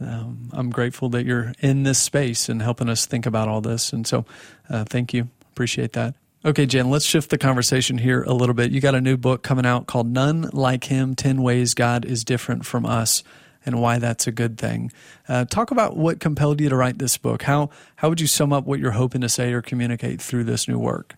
um, 0.00 0.50
I'm 0.52 0.70
grateful 0.70 1.08
that 1.10 1.26
you're 1.26 1.52
in 1.60 1.82
this 1.82 1.98
space 1.98 2.48
and 2.48 2.62
helping 2.62 2.88
us 2.88 3.06
think 3.06 3.26
about 3.26 3.48
all 3.48 3.60
this. 3.60 3.92
And 3.92 4.06
so 4.06 4.24
uh, 4.70 4.84
thank 4.84 5.12
you. 5.12 5.28
Appreciate 5.52 5.92
that. 5.92 6.14
Okay, 6.44 6.66
Jen, 6.66 6.90
let's 6.90 7.04
shift 7.04 7.30
the 7.30 7.38
conversation 7.38 7.98
here 7.98 8.24
a 8.24 8.32
little 8.32 8.54
bit. 8.54 8.72
You 8.72 8.80
got 8.80 8.96
a 8.96 9.00
new 9.00 9.16
book 9.16 9.44
coming 9.44 9.64
out 9.64 9.86
called 9.86 10.08
None 10.08 10.50
Like 10.52 10.82
Him 10.82 11.14
10 11.14 11.40
Ways 11.40 11.72
God 11.72 12.04
is 12.04 12.24
Different 12.24 12.66
from 12.66 12.84
Us 12.84 13.22
and 13.64 13.80
Why 13.80 14.00
That's 14.00 14.26
a 14.26 14.32
Good 14.32 14.58
Thing. 14.58 14.90
Uh, 15.28 15.44
talk 15.44 15.70
about 15.70 15.96
what 15.96 16.18
compelled 16.18 16.60
you 16.60 16.68
to 16.68 16.74
write 16.74 16.98
this 16.98 17.16
book. 17.16 17.42
How, 17.42 17.70
how 17.94 18.08
would 18.08 18.20
you 18.20 18.26
sum 18.26 18.52
up 18.52 18.64
what 18.64 18.80
you're 18.80 18.90
hoping 18.90 19.20
to 19.20 19.28
say 19.28 19.52
or 19.52 19.62
communicate 19.62 20.20
through 20.20 20.42
this 20.42 20.66
new 20.66 20.80
work? 20.80 21.14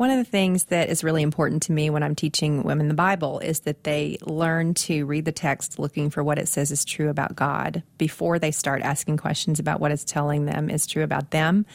One 0.00 0.08
of 0.08 0.16
the 0.16 0.24
things 0.24 0.64
that 0.64 0.88
is 0.88 1.04
really 1.04 1.22
important 1.22 1.64
to 1.64 1.72
me 1.72 1.90
when 1.90 2.02
I'm 2.02 2.14
teaching 2.14 2.62
women 2.62 2.88
the 2.88 2.94
Bible 2.94 3.38
is 3.40 3.60
that 3.60 3.84
they 3.84 4.16
learn 4.22 4.72
to 4.72 5.04
read 5.04 5.26
the 5.26 5.30
text 5.30 5.78
looking 5.78 6.08
for 6.08 6.24
what 6.24 6.38
it 6.38 6.48
says 6.48 6.70
is 6.70 6.86
true 6.86 7.10
about 7.10 7.36
God 7.36 7.82
before 7.98 8.38
they 8.38 8.50
start 8.50 8.80
asking 8.80 9.18
questions 9.18 9.58
about 9.58 9.78
what 9.78 9.92
it's 9.92 10.02
telling 10.02 10.46
them 10.46 10.70
is 10.70 10.86
true 10.86 11.02
about 11.02 11.32
them. 11.32 11.66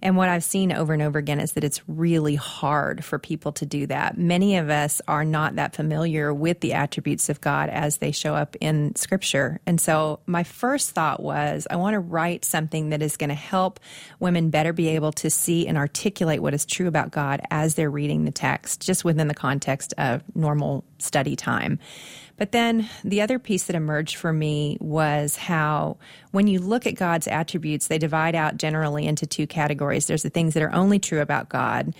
And 0.00 0.16
what 0.16 0.30
I've 0.30 0.44
seen 0.44 0.72
over 0.72 0.94
and 0.94 1.02
over 1.02 1.18
again 1.18 1.40
is 1.40 1.52
that 1.52 1.64
it's 1.64 1.86
really 1.86 2.36
hard 2.36 3.04
for 3.04 3.18
people 3.18 3.52
to 3.52 3.66
do 3.66 3.86
that. 3.88 4.16
Many 4.16 4.56
of 4.56 4.70
us 4.70 5.02
are 5.06 5.24
not 5.26 5.56
that 5.56 5.76
familiar 5.76 6.32
with 6.32 6.60
the 6.60 6.72
attributes 6.72 7.28
of 7.28 7.42
God 7.42 7.68
as 7.68 7.98
they 7.98 8.12
show 8.12 8.34
up 8.34 8.56
in 8.62 8.96
Scripture. 8.96 9.60
And 9.66 9.78
so 9.78 10.20
my 10.24 10.42
first 10.42 10.92
thought 10.92 11.22
was 11.22 11.66
I 11.70 11.76
want 11.76 11.92
to 11.92 12.00
write 12.00 12.46
something 12.46 12.88
that 12.90 13.02
is 13.02 13.18
going 13.18 13.28
to 13.28 13.34
help 13.34 13.78
women 14.20 14.48
better 14.48 14.72
be 14.72 14.88
able 14.88 15.12
to 15.12 15.28
see 15.28 15.66
and 15.66 15.76
articulate 15.76 16.40
what 16.40 16.54
is 16.54 16.64
true 16.64 16.88
about 16.88 17.10
God 17.10 17.42
as 17.50 17.73
they're 17.74 17.90
reading 17.90 18.24
the 18.24 18.30
text, 18.30 18.80
just 18.80 19.04
within 19.04 19.28
the 19.28 19.34
context 19.34 19.94
of 19.98 20.22
normal 20.34 20.84
study 20.98 21.36
time. 21.36 21.78
But 22.36 22.52
then 22.52 22.88
the 23.04 23.20
other 23.20 23.38
piece 23.38 23.64
that 23.64 23.76
emerged 23.76 24.16
for 24.16 24.32
me 24.32 24.76
was 24.80 25.36
how 25.36 25.98
when 26.32 26.48
you 26.48 26.58
look 26.58 26.86
at 26.86 26.96
God's 26.96 27.28
attributes, 27.28 27.86
they 27.86 27.98
divide 27.98 28.34
out 28.34 28.56
generally 28.56 29.06
into 29.06 29.26
two 29.26 29.46
categories. 29.46 30.06
There's 30.06 30.24
the 30.24 30.30
things 30.30 30.54
that 30.54 30.62
are 30.62 30.74
only 30.74 30.98
true 30.98 31.20
about 31.20 31.48
God 31.48 31.94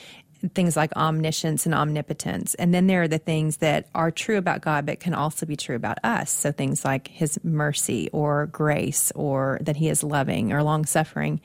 things 0.55 0.77
like 0.77 0.95
omniscience 0.97 1.67
and 1.67 1.75
omnipotence. 1.75 2.55
And 2.55 2.75
then 2.75 2.87
there 2.87 3.03
are 3.03 3.09
the 3.09 3.19
things 3.19 3.59
that 3.59 3.89
are 3.95 4.11
true 4.11 4.37
about 4.37 4.61
God, 4.61 4.87
but 4.87 5.01
can 5.01 5.15
also 5.15 5.47
be 5.47 5.57
true 5.57 5.77
about 5.77 5.99
us. 6.05 6.31
So 6.31 6.53
things 6.53 6.85
like 6.85 7.09
his 7.09 7.43
mercy 7.43 8.11
or 8.13 8.47
grace 8.47 9.13
or 9.15 9.59
that 9.63 9.77
he 9.77 9.89
is 9.89 10.05
loving 10.05 10.53
or 10.53 10.63
long 10.63 10.85
suffering. 10.85 11.41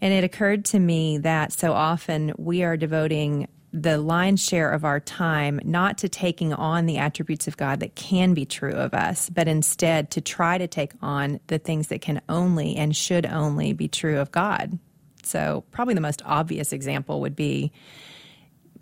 And 0.00 0.12
it 0.12 0.24
occurred 0.24 0.64
to 0.66 0.78
me 0.78 1.18
that 1.18 1.52
so 1.52 1.72
often 1.72 2.32
we 2.38 2.62
are 2.62 2.76
devoting 2.76 3.48
the 3.72 3.98
lion's 3.98 4.42
share 4.42 4.70
of 4.70 4.84
our 4.84 5.00
time 5.00 5.60
not 5.62 5.98
to 5.98 6.08
taking 6.08 6.52
on 6.54 6.86
the 6.86 6.98
attributes 6.98 7.46
of 7.48 7.56
God 7.56 7.80
that 7.80 7.94
can 7.94 8.32
be 8.32 8.46
true 8.46 8.72
of 8.72 8.94
us, 8.94 9.28
but 9.28 9.46
instead 9.46 10.10
to 10.12 10.20
try 10.20 10.56
to 10.56 10.66
take 10.66 10.92
on 11.02 11.40
the 11.48 11.58
things 11.58 11.88
that 11.88 12.00
can 12.00 12.22
only 12.28 12.76
and 12.76 12.96
should 12.96 13.26
only 13.26 13.72
be 13.72 13.88
true 13.88 14.18
of 14.18 14.32
God. 14.32 14.78
So, 15.22 15.64
probably 15.70 15.94
the 15.94 16.00
most 16.00 16.22
obvious 16.24 16.72
example 16.72 17.20
would 17.20 17.36
be 17.36 17.72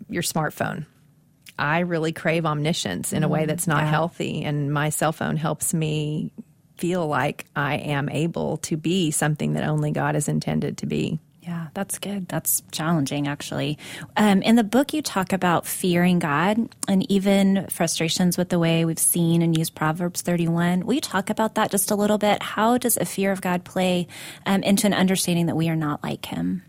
your 0.07 0.23
smartphone. 0.23 0.85
I 1.59 1.79
really 1.79 2.13
crave 2.13 2.45
omniscience 2.45 3.11
in 3.11 3.23
a 3.23 3.27
way 3.27 3.43
mm, 3.43 3.47
that's 3.47 3.67
not 3.67 3.83
yeah. 3.83 3.89
healthy, 3.89 4.43
and 4.43 4.71
my 4.71 4.89
cell 4.89 5.11
phone 5.11 5.35
helps 5.35 5.73
me 5.73 6.31
feel 6.77 7.07
like 7.07 7.45
I 7.55 7.75
am 7.75 8.09
able 8.09 8.57
to 8.57 8.77
be 8.77 9.11
something 9.11 9.53
that 9.53 9.67
only 9.67 9.91
God 9.91 10.15
is 10.15 10.27
intended 10.27 10.77
to 10.79 10.85
be. 10.85 11.19
Yeah, 11.47 11.67
that's 11.73 11.97
good. 11.97 12.27
That's 12.27 12.61
challenging, 12.71 13.25
actually. 13.25 13.77
Um, 14.17 14.41
in 14.41 14.57
the 14.57 14.65
book, 14.65 14.93
you 14.93 15.01
talk 15.01 15.31
about 15.31 15.65
fearing 15.65 16.19
God 16.19 16.57
and 16.89 17.09
even 17.09 17.67
frustrations 17.69 18.37
with 18.37 18.49
the 18.49 18.59
way 18.59 18.83
we've 18.83 18.99
seen 18.99 19.41
and 19.41 19.57
used 19.57 19.73
Proverbs 19.73 20.21
31. 20.21 20.85
Will 20.85 20.95
you 20.95 21.01
talk 21.01 21.29
about 21.29 21.55
that 21.55 21.71
just 21.71 21.89
a 21.89 21.95
little 21.95 22.17
bit? 22.17 22.43
How 22.43 22.77
does 22.77 22.97
a 22.97 23.05
fear 23.05 23.31
of 23.31 23.39
God 23.39 23.63
play 23.63 24.07
um, 24.45 24.61
into 24.61 24.87
an 24.87 24.93
understanding 24.93 25.45
that 25.45 25.55
we 25.55 25.69
are 25.69 25.75
not 25.77 26.03
like 26.03 26.25
Him? 26.25 26.63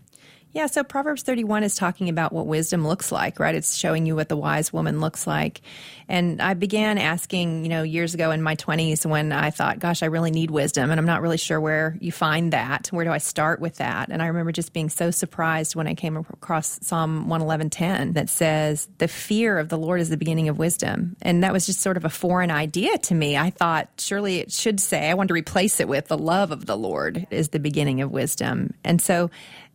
Yeah, 0.51 0.65
so 0.65 0.83
Proverbs 0.83 1.21
31 1.21 1.63
is 1.63 1.75
talking 1.75 2.09
about 2.09 2.33
what 2.33 2.47
wisdom 2.47 2.87
looks 2.87 3.11
like, 3.11 3.39
right? 3.39 3.53
It's 3.53 3.75
showing 3.75 4.07
you 4.07 4.15
what 4.15 4.29
the 4.29 4.35
wise 4.35 4.73
woman 4.73 4.99
looks 4.99 5.27
like. 5.27 5.61
And 6.07 6.41
I 6.41 6.55
began 6.55 6.97
asking, 6.97 7.65
you 7.65 7.69
know, 7.69 7.83
years 7.83 8.15
ago 8.15 8.31
in 8.31 8.41
my 8.41 8.55
20s 8.55 9.05
when 9.05 9.31
I 9.31 9.51
thought, 9.51 9.77
gosh, 9.77 10.01
I 10.01 10.07
really 10.07 10.31
need 10.31 10.49
wisdom. 10.49 10.89
And 10.89 10.99
I'm 10.99 11.05
not 11.05 11.21
really 11.21 11.37
sure 11.37 11.61
where 11.61 11.95
you 12.01 12.11
find 12.11 12.51
that. 12.51 12.87
Where 12.87 13.05
do 13.05 13.11
I 13.11 13.19
start 13.19 13.59
with 13.59 13.75
that? 13.75 14.09
And 14.09 14.23
I 14.23 14.27
remember 14.27 14.51
just 14.51 14.73
being 14.73 14.89
so 14.89 15.11
surprised 15.11 15.75
when 15.75 15.85
I 15.85 15.93
came 15.93 16.17
across 16.17 16.79
Psalm 16.81 17.27
111.10 17.27 18.15
that 18.15 18.27
says, 18.27 18.87
the 18.97 19.07
fear 19.07 19.59
of 19.59 19.69
the 19.69 19.77
Lord 19.77 20.01
is 20.01 20.09
the 20.09 20.17
beginning 20.17 20.49
of 20.49 20.57
wisdom. 20.57 21.15
And 21.21 21.43
that 21.43 21.53
was 21.53 21.67
just 21.67 21.81
sort 21.81 21.95
of 21.95 22.05
a 22.05 22.09
foreign 22.09 22.49
idea 22.49 22.97
to 22.97 23.13
me. 23.13 23.37
I 23.37 23.51
thought, 23.51 23.87
surely 23.99 24.39
it 24.39 24.51
should 24.51 24.79
say, 24.79 25.11
I 25.11 25.13
wanted 25.13 25.27
to 25.27 25.33
replace 25.35 25.79
it 25.79 25.87
with 25.87 26.07
the 26.07 26.17
love 26.17 26.49
of 26.49 26.65
the 26.65 26.77
Lord 26.77 27.27
is 27.29 27.49
the 27.49 27.59
beginning 27.59 28.01
of 28.01 28.09
wisdom. 28.09 28.73
And 28.83 28.99
so 28.99 29.29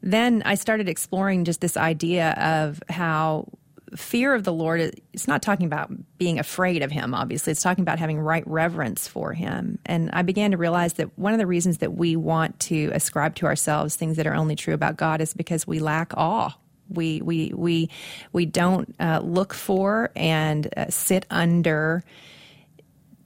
then 0.04 0.42
I 0.44 0.54
started 0.54 0.88
exploring 0.88 1.44
just 1.44 1.62
this 1.62 1.78
idea 1.78 2.32
of 2.32 2.82
how 2.90 3.48
fear 3.96 4.34
of 4.34 4.44
the 4.44 4.52
Lord 4.52 5.00
it's 5.12 5.28
not 5.28 5.40
talking 5.40 5.66
about 5.66 5.90
being 6.18 6.38
afraid 6.38 6.82
of 6.82 6.90
him 6.90 7.14
obviously. 7.14 7.52
It's 7.52 7.62
talking 7.62 7.82
about 7.82 7.98
having 7.98 8.18
right 8.20 8.46
reverence 8.46 9.08
for 9.08 9.32
him. 9.32 9.78
And 9.86 10.10
I 10.12 10.22
began 10.22 10.50
to 10.50 10.56
realize 10.56 10.94
that 10.94 11.16
one 11.18 11.32
of 11.32 11.38
the 11.38 11.46
reasons 11.46 11.78
that 11.78 11.94
we 11.94 12.16
want 12.16 12.58
to 12.60 12.90
ascribe 12.92 13.34
to 13.36 13.46
ourselves 13.46 13.96
things 13.96 14.16
that 14.16 14.26
are 14.26 14.34
only 14.34 14.56
true 14.56 14.74
about 14.74 14.96
God 14.96 15.20
is 15.20 15.32
because 15.32 15.66
we 15.66 15.78
lack 15.78 16.12
awe. 16.16 16.54
We 16.90 17.22
we 17.22 17.52
we 17.54 17.88
we 18.32 18.44
don't 18.44 18.94
uh, 19.00 19.20
look 19.24 19.54
for 19.54 20.10
and 20.14 20.68
uh, 20.76 20.90
sit 20.90 21.24
under 21.30 22.04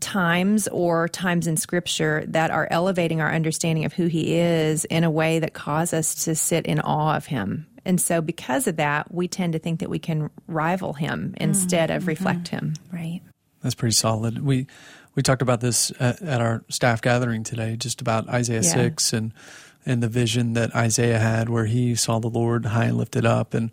times 0.00 0.68
or 0.68 1.08
times 1.08 1.46
in 1.46 1.56
scripture 1.56 2.24
that 2.28 2.50
are 2.50 2.68
elevating 2.70 3.20
our 3.20 3.32
understanding 3.32 3.84
of 3.84 3.92
who 3.92 4.06
he 4.06 4.34
is 4.34 4.84
in 4.84 5.04
a 5.04 5.10
way 5.10 5.38
that 5.38 5.54
cause 5.54 5.92
us 5.92 6.24
to 6.24 6.34
sit 6.34 6.66
in 6.66 6.80
awe 6.80 7.16
of 7.16 7.26
him. 7.26 7.66
And 7.84 8.00
so 8.00 8.20
because 8.20 8.66
of 8.66 8.76
that, 8.76 9.12
we 9.12 9.28
tend 9.28 9.54
to 9.54 9.58
think 9.58 9.80
that 9.80 9.90
we 9.90 9.98
can 9.98 10.30
rival 10.46 10.92
him 10.92 11.30
mm-hmm. 11.30 11.42
instead 11.42 11.90
of 11.90 12.02
mm-hmm. 12.02 12.08
reflect 12.10 12.48
him. 12.48 12.74
Right. 12.92 13.22
That's 13.62 13.74
pretty 13.74 13.94
solid. 13.94 14.44
We 14.44 14.66
we 15.14 15.22
talked 15.22 15.42
about 15.42 15.60
this 15.60 15.90
at, 15.98 16.22
at 16.22 16.40
our 16.40 16.64
staff 16.68 17.02
gathering 17.02 17.42
today, 17.42 17.76
just 17.76 18.00
about 18.00 18.28
Isaiah 18.28 18.60
Yeah. 18.62 18.72
six 18.72 19.12
and 19.12 19.32
and 19.84 20.02
the 20.02 20.08
vision 20.08 20.52
that 20.52 20.74
Isaiah 20.76 21.18
had, 21.18 21.48
where 21.48 21.64
he 21.64 21.94
saw 21.94 22.18
the 22.18 22.28
Lord 22.28 22.66
high 22.66 22.84
and 22.84 22.96
lifted 22.98 23.24
up, 23.24 23.54
and 23.54 23.70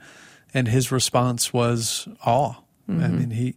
and 0.54 0.68
his 0.68 0.92
response 0.92 1.54
was 1.54 2.08
awe. 2.26 2.56
I 2.88 2.92
mm-hmm. 2.92 3.20
mean, 3.20 3.30
he 3.32 3.56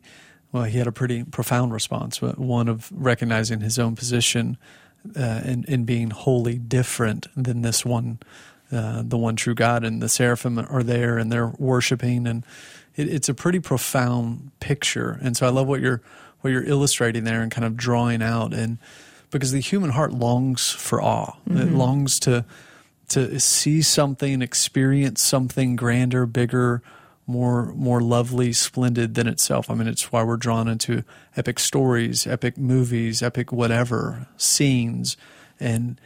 well, 0.53 0.65
he 0.65 0.79
had 0.79 0.87
a 0.87 0.93
pretty 0.93 1.25
profound 1.25 1.73
response, 1.73 2.19
but 2.19 2.39
one 2.39 2.69
of 2.69 2.91
recognizing 2.93 3.61
his 3.61 3.79
own 3.79 3.97
position 3.97 4.57
uh, 5.17 5.43
and, 5.45 5.69
and 5.69 5.87
being 5.87 6.11
wholly 6.11 6.59
different 6.59 7.27
than 7.37 7.63
this 7.63 7.85
one, 7.85 8.19
uh, 8.73 9.03
the 9.05 9.19
one 9.19 9.37
true 9.37 9.55
God. 9.55 9.85
And 9.85 10.03
the 10.03 10.09
seraphim 10.09 10.59
are 10.59 10.83
there 10.83 11.19
and 11.19 11.31
they're 11.31 11.53
worshiping, 11.59 12.27
and 12.27 12.45
it, 12.97 13.09
it's 13.09 13.29
a 13.29 13.35
pretty 13.35 13.61
profound 13.61 14.51
picture. 14.61 15.19
And 15.23 15.37
so 15.37 15.47
I 15.47 15.51
love 15.51 15.67
what 15.67 15.81
you're 15.81 16.03
what 16.41 16.51
you're 16.51 16.65
illustrating 16.65 17.25
there 17.25 17.43
and 17.43 17.51
kind 17.51 17.65
of 17.65 17.77
drawing 17.77 18.23
out, 18.23 18.55
and 18.55 18.79
because 19.31 19.51
the 19.51 19.61
human 19.61 19.91
heart 19.91 20.13
longs 20.13 20.71
for 20.71 21.03
awe, 21.03 21.37
it 21.51 21.73
longs 21.73 22.21
to 22.21 22.45
to 23.09 23.41
see 23.41 23.83
something, 23.83 24.41
experience 24.41 25.21
something 25.21 25.77
grander, 25.77 26.27
bigger, 26.27 26.83
more 27.29 27.73
more 27.75 28.01
lovely, 28.01 28.53
splendid 28.53 29.15
than 29.15 29.29
itself. 29.29 29.71
I 29.71 29.75
mean, 29.75 29.87
it's 29.87 30.11
why 30.11 30.23
we're 30.23 30.39
drawn 30.39 30.67
into 30.67 31.05
epic 31.37 31.59
stories, 31.59 32.27
epic 32.27 32.57
movies, 32.57 33.23
epic 33.23 33.53
whatever 33.53 34.27
scenes, 34.37 35.17
and 35.61 36.01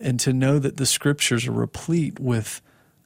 and 0.00 0.20
to 0.20 0.32
know 0.32 0.58
that 0.60 0.76
the 0.76 0.86
scriptures 0.86 1.46
are 1.48 1.52
replete 1.52 2.20
with 2.20 2.62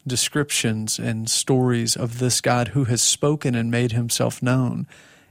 descriptions 0.06 0.98
and 0.98 1.30
stories 1.30 1.96
of 1.96 2.18
this 2.18 2.40
God 2.40 2.68
who 2.68 2.84
has 2.84 3.02
spoken 3.02 3.54
and 3.54 3.70
made 3.70 3.92
himself 3.92 4.42
known. 4.42 4.86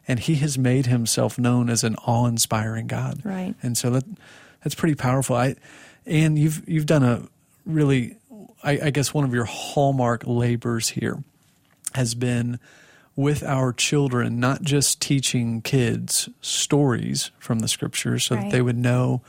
And 0.07 0.19
he 0.19 0.35
has 0.35 0.57
made 0.57 0.87
himself 0.87 1.37
known 1.37 1.69
as 1.69 1.83
an 1.83 1.95
awe-inspiring 1.97 2.87
God. 2.87 3.21
Right. 3.23 3.53
And 3.61 3.77
so 3.77 3.91
that 3.91 4.05
that's 4.63 4.75
pretty 4.75 4.95
powerful. 4.95 5.35
I 5.35 5.55
and 6.07 6.39
you've 6.39 6.67
you've 6.67 6.87
done 6.87 7.03
a 7.03 7.27
really 7.65 8.17
I, 8.63 8.79
I 8.85 8.89
guess 8.89 9.13
one 9.13 9.25
of 9.25 9.33
your 9.33 9.45
hallmark 9.45 10.23
labors 10.25 10.89
here 10.89 11.23
has 11.93 12.15
been 12.15 12.59
with 13.15 13.43
our 13.43 13.73
children, 13.73 14.39
not 14.39 14.61
just 14.61 15.01
teaching 15.01 15.61
kids 15.61 16.29
stories 16.39 17.31
from 17.39 17.59
the 17.59 17.67
scriptures 17.67 18.25
so 18.25 18.35
that 18.35 18.51
they 18.51 18.61
would 18.61 18.77
know, 18.77 19.21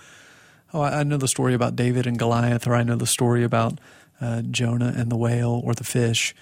oh, 0.72 0.80
I 0.80 1.00
I 1.00 1.02
know 1.02 1.16
the 1.16 1.28
story 1.28 1.54
about 1.54 1.76
David 1.76 2.06
and 2.06 2.18
Goliath, 2.18 2.66
or 2.66 2.74
I 2.74 2.82
know 2.82 2.96
the 2.96 3.06
story 3.06 3.42
about 3.44 3.78
uh, 4.20 4.42
Jonah 4.42 4.94
and 4.96 5.10
the 5.10 5.16
whale 5.16 5.60
or 5.64 5.74
the 5.74 5.84
fish. 5.84 6.34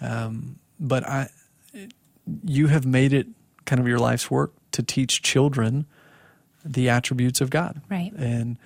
Um, 0.00 0.58
but 0.80 1.06
I, 1.06 1.28
you 2.44 2.66
have 2.68 2.86
made 2.86 3.12
it 3.12 3.26
kind 3.64 3.80
of 3.80 3.86
your 3.86 3.98
life's 3.98 4.30
work 4.30 4.52
to 4.72 4.82
teach 4.82 5.22
children 5.22 5.86
the 6.64 6.88
attributes 6.88 7.40
of 7.40 7.50
God. 7.50 7.80
Right. 7.90 8.12
And 8.16 8.58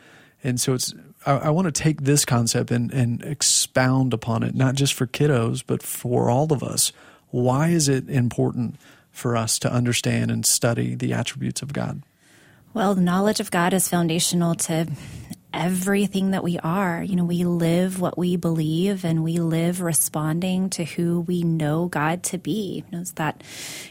and 0.42 0.60
so 0.60 0.74
it's 0.74 0.94
I, 1.26 1.32
I 1.32 1.50
want 1.50 1.66
to 1.66 1.82
take 1.82 2.02
this 2.02 2.24
concept 2.24 2.70
and, 2.70 2.92
and 2.92 3.22
expound 3.22 4.12
upon 4.14 4.42
it, 4.42 4.54
not 4.54 4.74
just 4.74 4.94
for 4.94 5.06
kiddos, 5.06 5.62
but 5.66 5.82
for 5.82 6.30
all 6.30 6.52
of 6.52 6.62
us. 6.62 6.92
Why 7.30 7.68
is 7.68 7.88
it 7.88 8.08
important 8.08 8.76
for 9.10 9.36
us 9.36 9.58
to 9.60 9.72
understand 9.72 10.30
and 10.30 10.44
study 10.46 10.94
the 10.94 11.12
attributes 11.12 11.62
of 11.62 11.72
God? 11.72 12.02
Well, 12.72 12.94
knowledge 12.94 13.40
of 13.40 13.50
God 13.50 13.74
is 13.74 13.88
foundational 13.88 14.54
to 14.54 14.86
everything 15.52 16.30
that 16.30 16.44
we 16.44 16.58
are. 16.58 17.02
You 17.02 17.16
know, 17.16 17.24
we 17.24 17.44
live 17.44 18.00
what 18.00 18.16
we 18.16 18.36
believe 18.36 19.04
and 19.04 19.24
we 19.24 19.38
live 19.38 19.80
responding 19.80 20.70
to 20.70 20.84
who 20.84 21.20
we 21.20 21.42
know 21.42 21.86
God 21.86 22.22
to 22.24 22.38
be. 22.38 22.84
You 22.84 22.92
know, 22.92 23.00
it's 23.00 23.12
that 23.12 23.42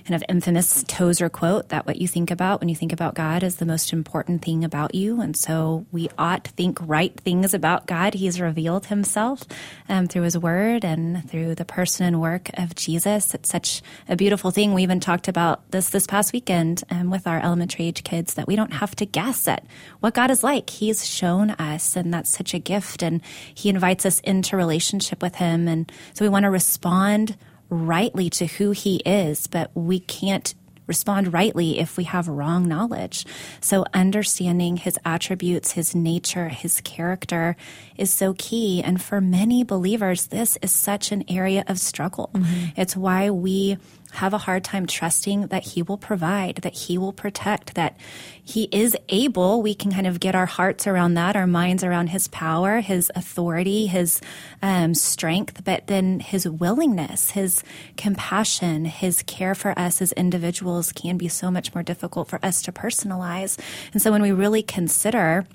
kind 0.05 0.15
of 0.15 0.23
infamous 0.29 0.83
Tozer 0.87 1.29
quote 1.29 1.69
that 1.69 1.85
what 1.85 1.97
you 1.97 2.07
think 2.07 2.31
about 2.31 2.59
when 2.59 2.69
you 2.69 2.75
think 2.75 2.93
about 2.93 3.15
God 3.15 3.43
is 3.43 3.57
the 3.57 3.65
most 3.65 3.93
important 3.93 4.43
thing 4.43 4.63
about 4.63 4.95
you. 4.95 5.21
And 5.21 5.35
so 5.35 5.85
we 5.91 6.09
ought 6.17 6.45
to 6.45 6.51
think 6.51 6.79
right 6.81 7.17
things 7.19 7.53
about 7.53 7.87
God. 7.87 8.13
He's 8.13 8.39
revealed 8.39 8.87
himself 8.87 9.43
um, 9.87 10.07
through 10.07 10.23
his 10.23 10.37
word 10.37 10.85
and 10.85 11.29
through 11.29 11.55
the 11.55 11.65
person 11.65 12.05
and 12.05 12.21
work 12.21 12.49
of 12.55 12.75
Jesus. 12.75 13.33
It's 13.33 13.49
such 13.49 13.81
a 14.07 14.15
beautiful 14.15 14.51
thing. 14.51 14.73
We 14.73 14.83
even 14.83 14.99
talked 14.99 15.27
about 15.27 15.69
this 15.71 15.89
this 15.89 16.07
past 16.07 16.33
weekend 16.33 16.83
um, 16.89 17.09
with 17.09 17.27
our 17.27 17.39
elementary 17.39 17.85
age 17.85 18.03
kids 18.03 18.35
that 18.35 18.47
we 18.47 18.55
don't 18.55 18.73
have 18.73 18.95
to 18.97 19.05
guess 19.05 19.47
at 19.47 19.65
what 19.99 20.13
God 20.13 20.31
is 20.31 20.43
like. 20.43 20.69
He's 20.69 21.05
shown 21.05 21.48
us, 21.51 21.95
and 21.95 22.13
that's 22.13 22.29
such 22.29 22.53
a 22.53 22.59
gift. 22.59 23.03
And 23.03 23.21
He 23.53 23.69
invites 23.69 24.05
us 24.05 24.19
into 24.21 24.57
relationship 24.57 25.21
with 25.21 25.35
Him. 25.35 25.67
And 25.67 25.91
so 26.13 26.25
we 26.25 26.29
want 26.29 26.43
to 26.43 26.49
respond 26.49 27.37
rightly 27.69 28.29
to 28.31 28.45
who 28.45 28.71
He 28.71 28.97
is, 28.97 29.47
but 29.47 29.71
we 29.75 29.99
can't 29.99 30.53
respond 30.89 31.31
rightly 31.31 31.79
if 31.79 31.95
we 31.95 32.03
have 32.03 32.27
wrong 32.27 32.67
knowledge. 32.67 33.25
So 33.61 33.85
understanding 33.93 34.75
his 34.75 34.97
attributes, 35.05 35.73
his 35.73 35.93
nature, 35.95 36.49
his 36.49 36.81
character 36.81 37.55
is 37.95 38.11
so 38.11 38.33
key. 38.37 38.81
And 38.83 39.01
for 39.01 39.21
many 39.21 39.63
believers, 39.63 40.27
this 40.27 40.57
is 40.63 40.73
such 40.73 41.11
an 41.11 41.23
area 41.29 41.63
of 41.67 41.79
struggle. 41.79 42.31
Mm-hmm. 42.33 42.81
It's 42.81 42.97
why 42.97 43.29
we 43.29 43.77
have 44.11 44.33
a 44.33 44.39
hard 44.39 44.63
time 44.63 44.85
trusting 44.85 45.47
that 45.47 45.63
He 45.63 45.81
will 45.81 45.97
provide, 45.97 46.57
that 46.57 46.73
He 46.73 46.97
will 46.97 47.13
protect, 47.13 47.75
that 47.75 47.97
He 48.43 48.63
is 48.71 48.95
able. 49.09 49.61
We 49.61 49.75
can 49.75 49.91
kind 49.91 50.07
of 50.07 50.19
get 50.19 50.35
our 50.35 50.45
hearts 50.45 50.87
around 50.87 51.13
that, 51.13 51.35
our 51.35 51.47
minds 51.47 51.83
around 51.83 52.07
His 52.07 52.27
power, 52.27 52.81
His 52.81 53.11
authority, 53.15 53.87
His 53.87 54.21
um, 54.61 54.93
strength, 54.95 55.63
but 55.63 55.87
then 55.87 56.19
His 56.19 56.47
willingness, 56.47 57.31
His 57.31 57.63
compassion, 57.97 58.85
His 58.85 59.23
care 59.23 59.55
for 59.55 59.77
us 59.77 60.01
as 60.01 60.11
individuals 60.13 60.91
can 60.91 61.17
be 61.17 61.27
so 61.27 61.51
much 61.51 61.73
more 61.73 61.83
difficult 61.83 62.27
for 62.27 62.43
us 62.43 62.61
to 62.63 62.71
personalize. 62.71 63.59
And 63.93 64.01
so 64.01 64.11
when 64.11 64.21
we 64.21 64.31
really 64.31 64.63
consider 64.63 65.45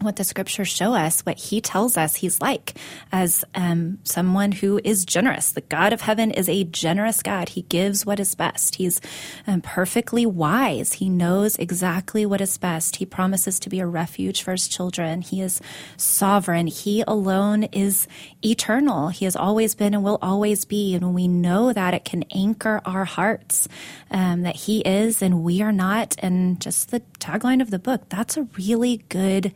what 0.00 0.16
the 0.16 0.24
scriptures 0.24 0.68
show 0.68 0.92
us, 0.94 1.20
what 1.22 1.38
he 1.38 1.60
tells 1.60 1.96
us 1.96 2.16
he's 2.16 2.40
like 2.40 2.74
as 3.12 3.44
um, 3.54 3.98
someone 4.04 4.52
who 4.52 4.80
is 4.84 5.04
generous. 5.04 5.52
The 5.52 5.62
God 5.62 5.92
of 5.92 6.02
heaven 6.02 6.30
is 6.30 6.48
a 6.48 6.64
generous 6.64 7.22
God. 7.22 7.50
He 7.50 7.62
gives 7.62 8.04
what 8.04 8.20
is 8.20 8.34
best. 8.34 8.76
He's 8.76 9.00
um, 9.46 9.60
perfectly 9.60 10.26
wise. 10.26 10.94
He 10.94 11.08
knows 11.08 11.56
exactly 11.56 12.26
what 12.26 12.40
is 12.40 12.58
best. 12.58 12.96
He 12.96 13.06
promises 13.06 13.58
to 13.60 13.70
be 13.70 13.80
a 13.80 13.86
refuge 13.86 14.42
for 14.42 14.52
his 14.52 14.68
children. 14.68 15.22
He 15.22 15.40
is 15.40 15.60
sovereign. 15.96 16.66
He 16.66 17.02
alone 17.06 17.64
is 17.64 18.06
eternal. 18.44 19.08
He 19.08 19.24
has 19.24 19.36
always 19.36 19.74
been 19.74 19.94
and 19.94 20.04
will 20.04 20.18
always 20.20 20.64
be. 20.64 20.94
And 20.94 21.04
when 21.04 21.14
we 21.14 21.28
know 21.28 21.72
that, 21.72 21.94
it 21.94 22.04
can 22.04 22.24
anchor 22.34 22.80
our 22.84 23.04
hearts 23.04 23.68
um, 24.10 24.42
that 24.42 24.56
he 24.56 24.80
is 24.80 25.22
and 25.22 25.42
we 25.42 25.62
are 25.62 25.72
not. 25.72 26.16
And 26.18 26.60
just 26.60 26.90
the 26.90 27.00
tagline 27.24 27.62
of 27.62 27.70
the 27.70 27.78
book, 27.78 28.08
that's 28.08 28.36
a 28.36 28.48
really 28.56 28.98
good 29.08 29.52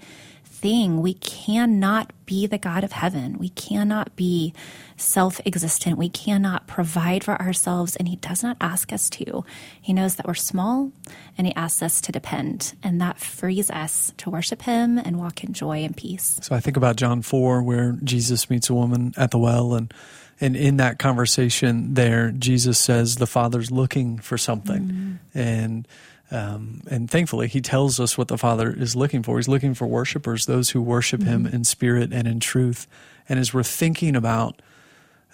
thing. 0.58 1.00
We 1.00 1.14
cannot 1.14 2.12
be 2.26 2.46
the 2.46 2.58
God 2.58 2.82
of 2.82 2.92
heaven. 2.92 3.38
We 3.38 3.50
cannot 3.50 4.16
be 4.16 4.52
self 4.96 5.40
existent. 5.46 5.98
We 5.98 6.08
cannot 6.08 6.66
provide 6.66 7.22
for 7.22 7.40
ourselves, 7.40 7.94
and 7.94 8.08
He 8.08 8.16
does 8.16 8.42
not 8.42 8.56
ask 8.60 8.92
us 8.92 9.08
to. 9.10 9.44
He 9.80 9.92
knows 9.92 10.16
that 10.16 10.26
we're 10.26 10.34
small, 10.34 10.90
and 11.36 11.46
He 11.46 11.54
asks 11.54 11.82
us 11.82 12.00
to 12.02 12.12
depend, 12.12 12.74
and 12.82 13.00
that 13.00 13.20
frees 13.20 13.70
us 13.70 14.12
to 14.18 14.30
worship 14.30 14.62
Him 14.62 14.98
and 14.98 15.18
walk 15.18 15.44
in 15.44 15.52
joy 15.52 15.84
and 15.84 15.96
peace. 15.96 16.40
So 16.42 16.56
I 16.56 16.60
think 16.60 16.76
about 16.76 16.96
John 16.96 17.22
4, 17.22 17.62
where 17.62 17.96
Jesus 18.02 18.50
meets 18.50 18.68
a 18.68 18.74
woman 18.74 19.14
at 19.16 19.30
the 19.30 19.38
well, 19.38 19.74
and 19.74 19.94
and 20.40 20.56
in 20.56 20.76
that 20.76 20.98
conversation 20.98 21.94
there, 21.94 22.30
Jesus 22.30 22.78
says 22.78 23.16
the 23.16 23.26
Father's 23.26 23.70
looking 23.70 24.18
for 24.18 24.38
something. 24.38 24.82
Mm-hmm. 24.82 25.38
And 25.38 25.88
um, 26.30 26.82
and 26.90 27.10
thankfully, 27.10 27.48
he 27.48 27.60
tells 27.60 27.98
us 27.98 28.18
what 28.18 28.28
the 28.28 28.36
Father 28.36 28.70
is 28.70 28.94
looking 28.94 29.22
for. 29.22 29.38
He's 29.38 29.48
looking 29.48 29.74
for 29.74 29.86
worshipers, 29.86 30.46
those 30.46 30.70
who 30.70 30.82
worship 30.82 31.20
mm-hmm. 31.20 31.46
him 31.46 31.46
in 31.46 31.64
spirit 31.64 32.12
and 32.12 32.28
in 32.28 32.40
truth. 32.40 32.86
And 33.28 33.38
as 33.38 33.54
we're 33.54 33.62
thinking 33.62 34.14
about, 34.14 34.60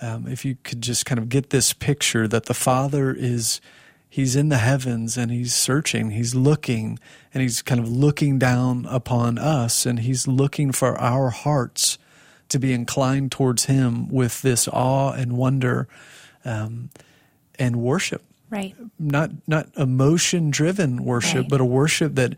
um, 0.00 0.26
if 0.28 0.44
you 0.44 0.56
could 0.62 0.80
just 0.80 1.04
kind 1.06 1.18
of 1.18 1.28
get 1.28 1.50
this 1.50 1.72
picture 1.72 2.28
that 2.28 2.46
the 2.46 2.54
Father 2.54 3.12
is, 3.12 3.60
he's 4.08 4.36
in 4.36 4.50
the 4.50 4.58
heavens 4.58 5.16
and 5.16 5.32
he's 5.32 5.54
searching, 5.54 6.10
he's 6.10 6.34
looking, 6.34 6.98
and 7.32 7.42
he's 7.42 7.60
kind 7.60 7.80
of 7.80 7.88
looking 7.88 8.38
down 8.38 8.86
upon 8.88 9.38
us, 9.38 9.86
and 9.86 10.00
he's 10.00 10.28
looking 10.28 10.70
for 10.70 10.96
our 11.00 11.30
hearts 11.30 11.98
to 12.50 12.58
be 12.60 12.72
inclined 12.72 13.32
towards 13.32 13.64
him 13.64 14.08
with 14.08 14.42
this 14.42 14.68
awe 14.68 15.12
and 15.12 15.36
wonder 15.36 15.88
um, 16.44 16.90
and 17.58 17.76
worship. 17.76 18.22
Right. 18.54 18.74
Not 19.00 19.32
not 19.48 19.68
emotion 19.76 20.50
driven 20.50 21.04
worship, 21.04 21.42
right. 21.42 21.48
but 21.48 21.60
a 21.60 21.64
worship 21.64 22.14
that 22.14 22.36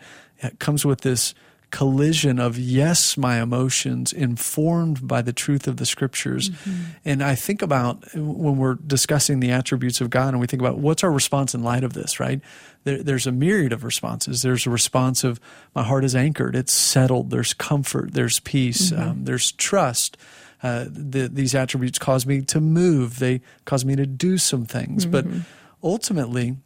comes 0.59 0.85
with 0.85 1.03
this 1.03 1.35
collision 1.71 2.39
of 2.39 2.59
yes, 2.59 3.17
my 3.17 3.43
emotions 3.43 4.13
informed 4.13 5.07
by 5.07 5.21
the 5.21 5.33
truth 5.33 5.67
of 5.67 5.77
the 5.77 5.85
scriptures. 5.85 6.49
Mm-hmm. 6.49 6.83
And 7.05 7.23
I 7.23 7.35
think 7.35 7.61
about 7.61 8.03
when 8.15 8.57
we're 8.57 8.77
discussing 8.77 9.41
the 9.41 9.51
attributes 9.51 10.01
of 10.01 10.09
God 10.09 10.29
and 10.29 10.41
we 10.41 10.47
think 10.47 10.63
about 10.63 10.79
what's 10.79 11.03
our 11.05 11.11
response 11.11 11.55
in 11.55 11.63
light 11.63 11.85
of 11.85 11.93
this, 11.93 12.21
right? 12.21 12.41
There, 12.85 13.03
there's 13.03 13.27
a 13.27 13.33
myriad 13.33 13.73
of 13.73 13.85
responses. 13.85 14.43
There's 14.43 14.67
a 14.67 14.71
response 14.71 15.25
of 15.25 15.41
my 15.75 15.83
heart 15.83 16.05
is 16.05 16.15
anchored, 16.15 16.55
it's 16.57 16.73
settled, 16.73 17.31
there's 17.31 17.53
comfort, 17.53 18.15
there's 18.15 18.41
peace, 18.41 18.91
mm-hmm. 18.91 19.11
um, 19.11 19.25
there's 19.25 19.53
trust. 19.53 20.17
Uh, 20.63 20.87
the, 20.89 21.29
these 21.29 21.55
attributes 21.55 21.99
cause 21.99 22.25
me 22.25 22.41
to 22.41 22.61
move, 22.61 23.19
they 23.19 23.43
cause 23.67 23.85
me 23.85 23.95
to 23.97 24.07
do 24.07 24.39
some 24.39 24.65
things. 24.65 25.05
Mm-hmm. 25.05 25.11
But 25.31 25.47
ultimately, 25.87 26.57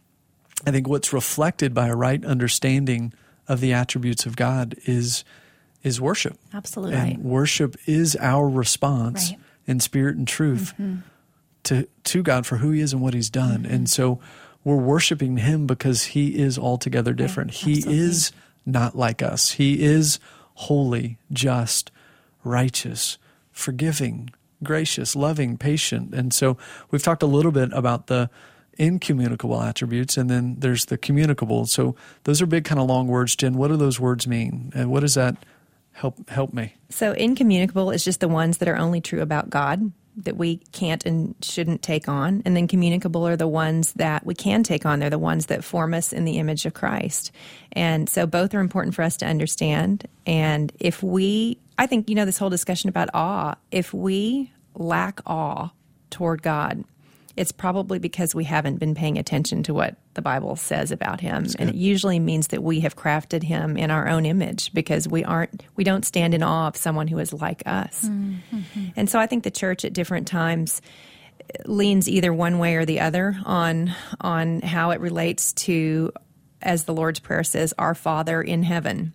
I 0.67 0.71
think 0.71 0.89
what's 0.89 1.13
reflected 1.13 1.75
by 1.75 1.89
a 1.89 1.95
right 1.95 2.25
understanding 2.25 3.13
of 3.47 3.61
the 3.61 3.73
attributes 3.73 4.27
of 4.27 4.35
God 4.35 4.75
is 4.87 5.25
is 5.83 6.01
worship. 6.01 6.39
Absolutely. 6.53 6.95
And 6.95 7.03
right. 7.03 7.19
worship 7.19 7.77
is 7.87 8.17
our 8.21 8.49
response 8.49 9.31
right. 9.31 9.41
in 9.67 9.81
spirit 9.81 10.17
and 10.17 10.27
truth 10.27 10.73
mm-hmm. 10.79 11.01
to 11.65 11.87
to 12.05 12.23
God 12.23 12.47
for 12.47 12.57
who 12.57 12.71
he 12.71 12.81
is 12.81 12.93
and 12.93 13.03
what 13.03 13.15
he's 13.15 13.31
done. 13.31 13.63
Mm-hmm. 13.63 13.75
And 13.75 13.91
so 13.91 14.21
we're 14.65 14.77
worshiping 14.77 15.39
him 15.39 15.67
because 15.67 16.05
he 16.05 16.39
is 16.39 16.59
altogether 16.59 17.13
different. 17.13 17.51
Right. 17.51 17.77
He 17.77 17.85
is 17.87 18.33
not 18.67 18.97
like 18.97 19.23
us. 19.23 19.53
He 19.53 19.83
is 19.83 20.19
holy, 20.55 21.17
just, 21.33 21.91
righteous, 22.45 23.17
forgiving, 23.53 24.31
gracious, 24.63 25.17
loving, 25.17 25.57
patient. 25.57 26.15
And 26.15 26.35
so 26.35 26.59
we've 26.91 27.03
talked 27.03 27.23
a 27.23 27.27
little 27.27 27.53
bit 27.53 27.71
about 27.73 28.09
the 28.09 28.29
incommunicable 28.81 29.61
attributes, 29.61 30.17
and 30.17 30.31
then 30.31 30.57
there's 30.59 30.87
the 30.87 30.97
communicable. 30.97 31.67
So 31.67 31.95
those 32.25 32.41
are 32.41 32.47
big, 32.47 32.65
kind 32.65 32.81
of 32.81 32.89
long 32.89 33.07
words. 33.07 33.37
Jen, 33.37 33.55
what 33.55 33.69
do 33.69 33.77
those 33.77 34.01
words 34.01 34.27
mean, 34.27 34.73
and 34.75 34.91
what 34.91 35.01
does 35.01 35.15
that 35.15 35.37
help 35.93 36.29
help 36.31 36.55
me? 36.55 36.75
So 36.89 37.13
incommunicable 37.13 37.91
is 37.91 38.03
just 38.03 38.21
the 38.21 38.29
ones 38.29 38.59
that 38.59 38.69
are 38.69 38.77
only 38.77 39.01
true 39.01 39.21
about 39.21 39.51
God 39.51 39.93
that 40.17 40.37
we 40.37 40.57
can't 40.73 41.07
and 41.07 41.35
shouldn't 41.43 41.83
take 41.83 42.09
on, 42.09 42.43
and 42.45 42.57
then 42.57 42.67
communicable 42.67 43.27
are 43.27 43.37
the 43.37 43.47
ones 43.47 43.93
that 43.93 44.25
we 44.25 44.35
can 44.35 44.63
take 44.63 44.87
on. 44.87 44.99
They're 44.99 45.11
the 45.11 45.19
ones 45.19 45.47
that 45.47 45.63
form 45.63 45.95
us 45.95 46.13
in 46.13 46.25
the 46.25 46.39
image 46.39 46.65
of 46.65 46.73
Christ, 46.73 47.33
and 47.73 48.09
so 48.09 48.27
both 48.27 48.55
are 48.55 48.61
important 48.61 48.95
for 48.95 49.03
us 49.03 49.19
to 49.19 49.27
understand. 49.27 50.09
And 50.27 50.73
if 50.81 51.03
we, 51.03 51.59
I 51.79 51.87
think 51.87 52.09
you 52.09 52.15
know 52.15 52.25
this 52.25 52.39
whole 52.39 52.51
discussion 52.51 52.89
about 52.89 53.11
awe. 53.13 53.57
If 53.71 53.93
we 53.93 54.51
lack 54.75 55.21
awe 55.27 55.71
toward 56.11 56.43
God, 56.43 56.85
it's 57.37 57.53
probably 57.53 57.99
because 57.99 58.35
we 58.35 58.45
haven't 58.45 58.79
been 58.79 58.95
paying 58.95 59.19
attention 59.19 59.63
to 59.65 59.75
what 59.75 59.97
the 60.15 60.23
Bible 60.23 60.57
says 60.57 60.91
about 60.91 61.21
him. 61.21 61.47
And 61.59 61.71
it 61.71 61.77
usually 61.77 62.19
means 62.19 62.49
that 62.49 62.63
we 62.63 62.81
have 62.81 62.97
crafted 62.97 63.43
him 63.43 63.77
in 63.77 63.91
our 63.91 64.09
own 64.09 64.27
image 64.27 64.73
because 64.73 65.07
we 65.09 65.25
aren't 65.25 65.63
we 65.77 65.85
don't 65.85 66.05
stand 66.05 66.35
in 66.35 66.43
awe 66.43 66.69
of 66.69 66.77
someone 66.77 67.09
who 67.09 67.19
is 67.19 67.33
like 67.33 67.63
us. 67.67 68.05
Mm-hmm. 68.05 68.89
And 68.97 69.09
so 69.09 69.19
I 69.19 69.27
think 69.27 69.45
the 69.45 69.51
church 69.51 69.85
at 69.85 69.93
different 69.93 70.27
times 70.27 70.83
leans 71.67 72.09
either 72.09 72.33
one 72.33 72.59
way 72.59 72.77
or 72.77 72.85
the 72.85 73.01
other 73.01 73.37
on 73.45 73.95
on 74.21 74.61
how 74.61 74.91
it 74.91 75.01
relates 75.01 75.53
to 75.53 76.13
as 76.63 76.85
the 76.85 76.95
Lord's 76.95 77.21
prayer 77.21 77.45
says 77.45 77.73
our 77.79 77.95
father 77.95 78.43
in 78.43 78.63
heaven. 78.63 79.13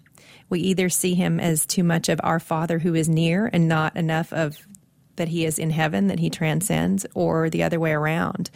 We 0.49 0.59
either 0.61 0.89
see 0.89 1.15
him 1.15 1.39
as 1.39 1.65
too 1.65 1.83
much 1.83 2.07
of 2.07 2.19
our 2.23 2.39
father 2.39 2.79
who 2.79 2.93
is 2.93 3.09
near 3.09 3.49
and 3.51 3.67
not 3.67 3.95
enough 3.97 4.31
of 4.31 4.57
that 5.15 5.27
he 5.27 5.45
is 5.45 5.59
in 5.59 5.69
heaven, 5.69 6.07
that 6.07 6.19
he 6.19 6.29
transcends, 6.29 7.05
or 7.13 7.49
the 7.49 7.63
other 7.63 7.79
way 7.79 7.91
around. 7.91 8.49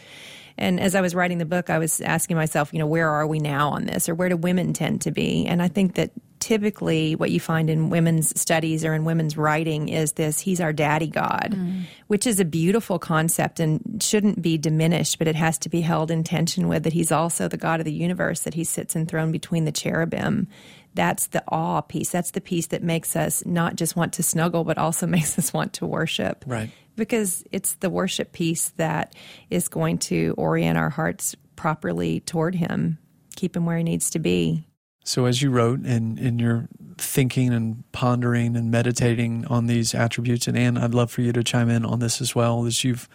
And 0.58 0.78
as 0.78 0.94
I 0.94 1.00
was 1.00 1.14
writing 1.14 1.38
the 1.38 1.46
book, 1.46 1.70
I 1.70 1.78
was 1.78 2.00
asking 2.00 2.36
myself, 2.36 2.72
you 2.72 2.78
know, 2.78 2.86
where 2.86 3.08
are 3.08 3.26
we 3.26 3.38
now 3.38 3.70
on 3.70 3.86
this, 3.86 4.08
or 4.08 4.14
where 4.14 4.28
do 4.28 4.36
women 4.36 4.72
tend 4.72 5.00
to 5.02 5.10
be? 5.10 5.46
And 5.46 5.62
I 5.62 5.68
think 5.68 5.94
that 5.94 6.10
typically 6.40 7.14
what 7.14 7.30
you 7.30 7.38
find 7.38 7.68
in 7.68 7.90
women's 7.90 8.38
studies 8.38 8.84
or 8.84 8.94
in 8.94 9.04
women's 9.04 9.36
writing 9.36 9.90
is 9.90 10.12
this 10.12 10.40
he's 10.40 10.58
our 10.58 10.72
daddy 10.72 11.06
god 11.06 11.54
mm. 11.54 11.82
which 12.06 12.26
is 12.26 12.40
a 12.40 12.46
beautiful 12.46 12.98
concept 12.98 13.60
and 13.60 14.02
shouldn't 14.02 14.40
be 14.40 14.56
diminished 14.56 15.18
but 15.18 15.28
it 15.28 15.36
has 15.36 15.58
to 15.58 15.68
be 15.68 15.82
held 15.82 16.10
in 16.10 16.24
tension 16.24 16.66
with 16.66 16.82
that 16.84 16.94
he's 16.94 17.12
also 17.12 17.46
the 17.46 17.58
god 17.58 17.78
of 17.78 17.84
the 17.84 17.92
universe 17.92 18.40
that 18.40 18.54
he 18.54 18.64
sits 18.64 18.96
enthroned 18.96 19.32
between 19.32 19.66
the 19.66 19.72
cherubim 19.72 20.48
that's 20.94 21.28
the 21.28 21.42
awe 21.48 21.80
piece. 21.80 22.10
That's 22.10 22.32
the 22.32 22.40
piece 22.40 22.68
that 22.68 22.82
makes 22.82 23.16
us 23.16 23.44
not 23.46 23.76
just 23.76 23.96
want 23.96 24.14
to 24.14 24.22
snuggle, 24.22 24.64
but 24.64 24.78
also 24.78 25.06
makes 25.06 25.38
us 25.38 25.52
want 25.52 25.74
to 25.74 25.86
worship. 25.86 26.44
Right. 26.46 26.70
Because 26.96 27.44
it's 27.52 27.74
the 27.76 27.90
worship 27.90 28.32
piece 28.32 28.70
that 28.70 29.14
is 29.48 29.68
going 29.68 29.98
to 29.98 30.34
orient 30.36 30.76
our 30.76 30.90
hearts 30.90 31.34
properly 31.56 32.20
toward 32.20 32.54
Him, 32.54 32.98
keep 33.36 33.56
Him 33.56 33.66
where 33.66 33.78
He 33.78 33.84
needs 33.84 34.10
to 34.10 34.18
be. 34.18 34.66
So, 35.04 35.24
as 35.24 35.40
you 35.40 35.50
wrote 35.50 35.84
in, 35.86 36.18
in 36.18 36.38
your 36.38 36.68
thinking 36.98 37.54
and 37.54 37.90
pondering 37.92 38.54
and 38.54 38.70
meditating 38.70 39.46
on 39.46 39.66
these 39.66 39.94
attributes, 39.94 40.46
and 40.46 40.58
Anne, 40.58 40.76
I'd 40.76 40.94
love 40.94 41.10
for 41.10 41.22
you 41.22 41.32
to 41.32 41.42
chime 41.42 41.70
in 41.70 41.86
on 41.86 42.00
this 42.00 42.20
as 42.20 42.34
well, 42.34 42.66
as 42.66 42.84
you've 42.84 43.08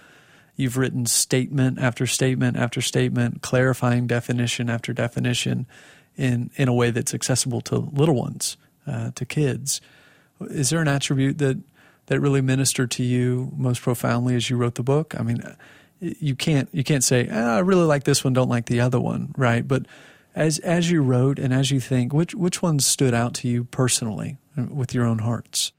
you've 0.56 0.78
written 0.78 1.06
statement 1.06 1.80
after 1.80 2.08
statement 2.08 2.58
after 2.58 2.82
statement, 2.82 3.42
clarifying 3.42 4.08
definition 4.08 4.70
after 4.70 4.94
definition 4.94 5.68
in 6.18 6.52
in 6.56 6.68
a 6.68 6.74
way 6.74 6.92
that's 6.92 7.14
accessible 7.14 7.62
to 7.62 7.78
little 7.78 8.16
ones, 8.16 8.58
uh, 8.88 9.12
to 9.16 9.26
kids. 9.26 9.82
Is 10.42 10.70
there 10.70 10.82
an 10.82 10.88
attribute 10.88 11.38
that 11.40 11.58
that 12.08 12.20
really 12.20 12.42
ministered 12.42 12.92
to 12.92 13.04
you 13.04 13.52
most 13.56 13.82
profoundly 13.82 14.36
as 14.36 14.50
you 14.50 14.58
wrote 14.58 14.76
the 14.76 14.84
book? 14.84 15.16
I 15.20 15.24
mean, 15.24 15.42
you 16.00 16.36
can't 16.36 16.70
you 16.72 16.84
can't 16.84 17.04
say 17.04 17.28
ah, 17.32 17.58
I 17.58 17.60
really 17.60 17.86
like 17.86 18.04
this 18.04 18.24
one, 18.24 18.34
don't 18.34 18.50
like 18.50 18.66
the 18.66 18.80
other 18.80 19.00
one, 19.00 19.34
right? 19.38 19.68
But 19.68 19.86
as 20.36 20.60
as 20.60 20.92
you 20.92 21.02
wrote 21.02 21.40
and 21.40 21.54
as 21.54 21.72
you 21.72 21.80
think, 21.80 22.14
which 22.14 22.36
which 22.36 22.62
ones 22.62 22.86
stood 22.86 23.14
out 23.14 23.34
to 23.36 23.48
you 23.48 23.64
personally 23.64 24.38
uh, 24.58 24.66
with 24.70 24.94
your 24.94 25.06
own 25.06 25.20
hearts? 25.20 25.72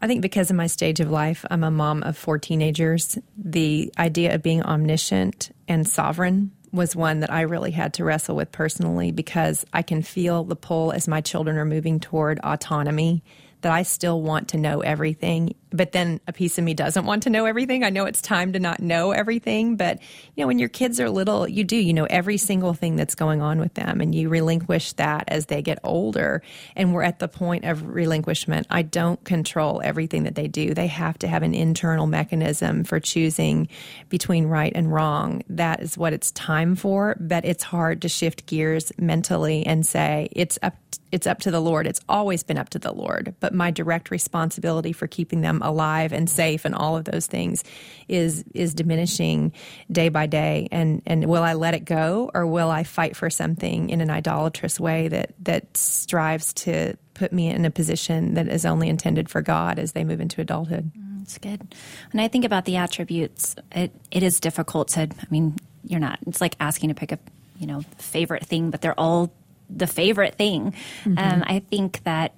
I 0.00 0.06
think 0.06 0.22
because 0.22 0.50
of 0.50 0.56
my 0.56 0.68
stage 0.68 1.00
of 1.00 1.10
life, 1.10 1.44
I'm 1.50 1.64
a 1.64 1.70
mom 1.70 2.04
of 2.04 2.16
four 2.16 2.38
teenagers. 2.38 3.18
The 3.36 3.92
idea 3.98 4.34
of 4.34 4.42
being 4.42 4.62
omniscient 4.62 5.50
and 5.66 5.88
sovereign 5.88 6.52
was 6.72 6.94
one 6.94 7.20
that 7.20 7.32
I 7.32 7.42
really 7.42 7.70
had 7.70 7.94
to 7.94 8.04
wrestle 8.04 8.36
with 8.36 8.52
personally 8.52 9.10
because 9.10 9.64
I 9.72 9.82
can 9.82 10.02
feel 10.02 10.44
the 10.44 10.56
pull 10.56 10.92
as 10.92 11.08
my 11.08 11.20
children 11.20 11.56
are 11.56 11.64
moving 11.64 12.00
toward 12.00 12.38
autonomy 12.40 13.22
that 13.60 13.72
I 13.72 13.82
still 13.82 14.22
want 14.22 14.48
to 14.48 14.56
know 14.56 14.80
everything, 14.80 15.54
but 15.70 15.92
then 15.92 16.20
a 16.26 16.32
piece 16.32 16.58
of 16.58 16.64
me 16.64 16.74
doesn't 16.74 17.04
want 17.04 17.24
to 17.24 17.30
know 17.30 17.44
everything. 17.44 17.84
I 17.84 17.90
know 17.90 18.06
it's 18.06 18.22
time 18.22 18.52
to 18.52 18.60
not 18.60 18.80
know 18.80 19.12
everything, 19.12 19.76
but 19.76 20.00
you 20.34 20.42
know, 20.42 20.46
when 20.46 20.58
your 20.58 20.68
kids 20.68 21.00
are 21.00 21.10
little, 21.10 21.48
you 21.48 21.64
do, 21.64 21.76
you 21.76 21.92
know, 21.92 22.06
every 22.08 22.36
single 22.36 22.74
thing 22.74 22.96
that's 22.96 23.14
going 23.14 23.42
on 23.42 23.60
with 23.60 23.74
them 23.74 24.00
and 24.00 24.14
you 24.14 24.28
relinquish 24.28 24.92
that 24.94 25.24
as 25.28 25.46
they 25.46 25.62
get 25.62 25.78
older. 25.84 26.42
And 26.76 26.92
we're 26.94 27.02
at 27.02 27.18
the 27.18 27.28
point 27.28 27.64
of 27.64 27.86
relinquishment. 27.86 28.66
I 28.70 28.82
don't 28.82 29.22
control 29.24 29.80
everything 29.84 30.24
that 30.24 30.34
they 30.34 30.48
do. 30.48 30.74
They 30.74 30.86
have 30.86 31.18
to 31.18 31.28
have 31.28 31.42
an 31.42 31.54
internal 31.54 32.06
mechanism 32.06 32.84
for 32.84 33.00
choosing 33.00 33.68
between 34.08 34.46
right 34.46 34.72
and 34.74 34.92
wrong. 34.92 35.42
That 35.48 35.80
is 35.80 35.98
what 35.98 36.12
it's 36.12 36.30
time 36.32 36.76
for, 36.76 37.16
but 37.20 37.44
it's 37.44 37.62
hard 37.62 38.02
to 38.02 38.08
shift 38.08 38.46
gears 38.46 38.92
mentally 38.98 39.66
and 39.66 39.86
say 39.86 40.28
it's 40.32 40.58
up 40.62 40.74
it's 41.10 41.26
up 41.26 41.40
to 41.40 41.50
the 41.50 41.60
Lord. 41.60 41.86
It's 41.86 42.00
always 42.08 42.42
been 42.42 42.58
up 42.58 42.68
to 42.70 42.78
the 42.78 42.92
Lord, 42.92 43.34
but 43.40 43.54
my 43.54 43.70
direct 43.70 44.10
responsibility 44.10 44.92
for 44.92 45.06
keeping 45.06 45.40
them 45.40 45.57
alive 45.62 46.12
and 46.12 46.28
safe 46.28 46.64
and 46.64 46.74
all 46.74 46.96
of 46.96 47.04
those 47.04 47.26
things 47.26 47.64
is 48.08 48.44
is 48.54 48.74
diminishing 48.74 49.52
day 49.90 50.08
by 50.08 50.26
day. 50.26 50.68
And 50.72 51.02
and 51.06 51.26
will 51.26 51.42
I 51.42 51.54
let 51.54 51.74
it 51.74 51.84
go 51.84 52.30
or 52.34 52.46
will 52.46 52.70
I 52.70 52.84
fight 52.84 53.16
for 53.16 53.30
something 53.30 53.90
in 53.90 54.00
an 54.00 54.10
idolatrous 54.10 54.80
way 54.80 55.08
that 55.08 55.34
that 55.40 55.76
strives 55.76 56.52
to 56.54 56.96
put 57.14 57.32
me 57.32 57.48
in 57.48 57.64
a 57.64 57.70
position 57.70 58.34
that 58.34 58.48
is 58.48 58.64
only 58.64 58.88
intended 58.88 59.28
for 59.28 59.42
God 59.42 59.78
as 59.78 59.92
they 59.92 60.04
move 60.04 60.20
into 60.20 60.40
adulthood? 60.40 60.90
That's 61.18 61.38
good. 61.38 61.74
When 62.12 62.24
I 62.24 62.28
think 62.28 62.44
about 62.44 62.64
the 62.64 62.76
attributes, 62.76 63.54
it 63.72 63.92
it 64.10 64.22
is 64.22 64.40
difficult 64.40 64.88
to. 64.88 65.02
I 65.02 65.26
mean, 65.30 65.56
you're 65.84 66.00
not. 66.00 66.18
It's 66.26 66.40
like 66.40 66.56
asking 66.58 66.88
to 66.88 66.94
pick 66.94 67.12
a 67.12 67.18
you 67.58 67.66
know 67.66 67.82
favorite 67.98 68.46
thing, 68.46 68.70
but 68.70 68.80
they're 68.80 68.98
all 68.98 69.30
the 69.68 69.86
favorite 69.86 70.36
thing. 70.36 70.74
Mm-hmm. 71.04 71.18
Um, 71.18 71.44
I 71.46 71.58
think 71.58 72.02
that 72.04 72.32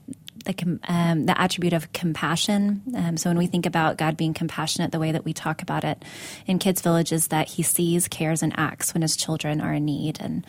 the 0.44 0.80
um, 0.88 1.26
the 1.26 1.40
attribute 1.40 1.72
of 1.72 1.92
compassion. 1.92 2.82
Um, 2.96 3.16
so 3.16 3.30
when 3.30 3.38
we 3.38 3.46
think 3.46 3.66
about 3.66 3.98
God 3.98 4.16
being 4.16 4.34
compassionate, 4.34 4.92
the 4.92 4.98
way 4.98 5.12
that 5.12 5.24
we 5.24 5.32
talk 5.32 5.62
about 5.62 5.84
it 5.84 6.04
in 6.46 6.58
Kids 6.58 6.80
Village 6.80 7.12
is 7.12 7.28
that 7.28 7.48
He 7.48 7.62
sees, 7.62 8.08
cares, 8.08 8.42
and 8.42 8.52
acts 8.56 8.94
when 8.94 9.02
His 9.02 9.16
children 9.16 9.60
are 9.60 9.74
in 9.74 9.84
need, 9.84 10.20
and 10.20 10.46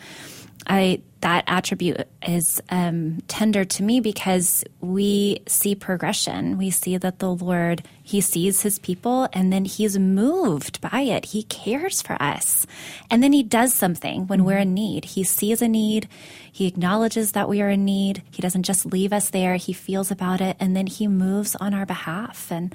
I 0.66 1.02
that 1.20 1.44
attribute 1.46 2.08
is 2.26 2.60
um, 2.68 3.22
tender 3.28 3.64
to 3.64 3.82
me 3.84 4.00
because 4.00 4.64
we 4.80 5.40
see 5.46 5.76
progression. 5.76 6.58
We 6.58 6.70
see 6.70 6.96
that 6.96 7.20
the 7.20 7.32
Lord 7.32 7.82
He 8.02 8.20
sees 8.20 8.62
His 8.62 8.78
people, 8.78 9.28
and 9.32 9.52
then 9.52 9.64
He's 9.64 9.98
moved 9.98 10.80
by 10.80 11.02
it. 11.02 11.26
He 11.26 11.44
cares 11.44 12.02
for 12.02 12.20
us, 12.20 12.66
and 13.10 13.22
then 13.22 13.32
He 13.32 13.42
does 13.42 13.72
something 13.74 14.26
when 14.26 14.44
we're 14.44 14.58
in 14.58 14.74
need. 14.74 15.04
He 15.04 15.24
sees 15.24 15.62
a 15.62 15.68
need 15.68 16.08
he 16.54 16.66
acknowledges 16.66 17.32
that 17.32 17.48
we 17.48 17.62
are 17.62 17.70
in 17.70 17.86
need. 17.86 18.22
He 18.30 18.42
doesn't 18.42 18.64
just 18.64 18.84
leave 18.84 19.14
us 19.14 19.30
there. 19.30 19.56
He 19.56 19.72
feels 19.72 20.10
about 20.10 20.42
it 20.42 20.54
and 20.60 20.76
then 20.76 20.86
he 20.86 21.08
moves 21.08 21.56
on 21.56 21.72
our 21.72 21.86
behalf. 21.86 22.52
And, 22.52 22.74